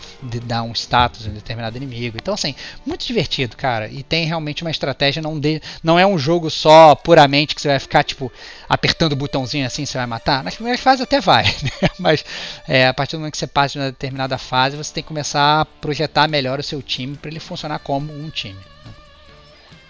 [0.45, 2.17] dá um status em um determinado inimigo.
[2.21, 3.89] Então, assim, muito divertido, cara.
[3.89, 7.69] E tem realmente uma estratégia, não, de, não é um jogo só puramente que você
[7.69, 8.33] vai ficar, tipo,
[8.69, 10.43] apertando o botãozinho assim, você vai matar.
[10.43, 11.89] Nas primeiras fases até vai, né?
[11.99, 12.25] Mas
[12.67, 15.09] é, a partir do momento que você passa de uma determinada fase, você tem que
[15.09, 18.59] começar a projetar melhor o seu time para ele funcionar como um time.
[18.85, 18.93] Né?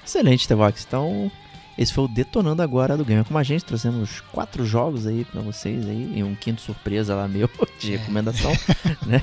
[0.04, 0.84] Excelente, Tevox.
[0.86, 1.32] Então,
[1.76, 3.64] esse foi o Detonando Agora do Gamer Como a gente.
[3.64, 6.12] Trazemos quatro jogos aí pra vocês aí.
[6.14, 7.96] E um quinto surpresa lá meu de é.
[7.96, 8.52] recomendação.
[9.06, 9.22] né?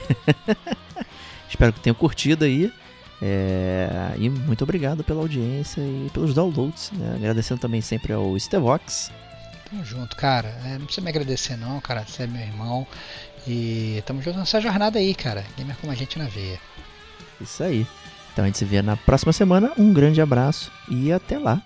[1.49, 2.71] Espero que tenham curtido aí.
[3.21, 4.13] É...
[4.17, 6.91] E muito obrigado pela audiência e pelos downloads.
[6.91, 7.13] Né?
[7.15, 9.11] Agradecendo também sempre ao Stevox.
[9.69, 10.49] Tamo junto, cara.
[10.65, 12.03] É, não precisa me agradecer não, cara.
[12.05, 12.85] Você é meu irmão.
[13.47, 15.45] E tamo junto nessa jornada aí, cara.
[15.57, 16.59] Gamer como a gente na veia.
[17.39, 17.87] Isso aí.
[18.33, 19.71] Então a gente se vê na próxima semana.
[19.77, 21.61] Um grande abraço e até lá.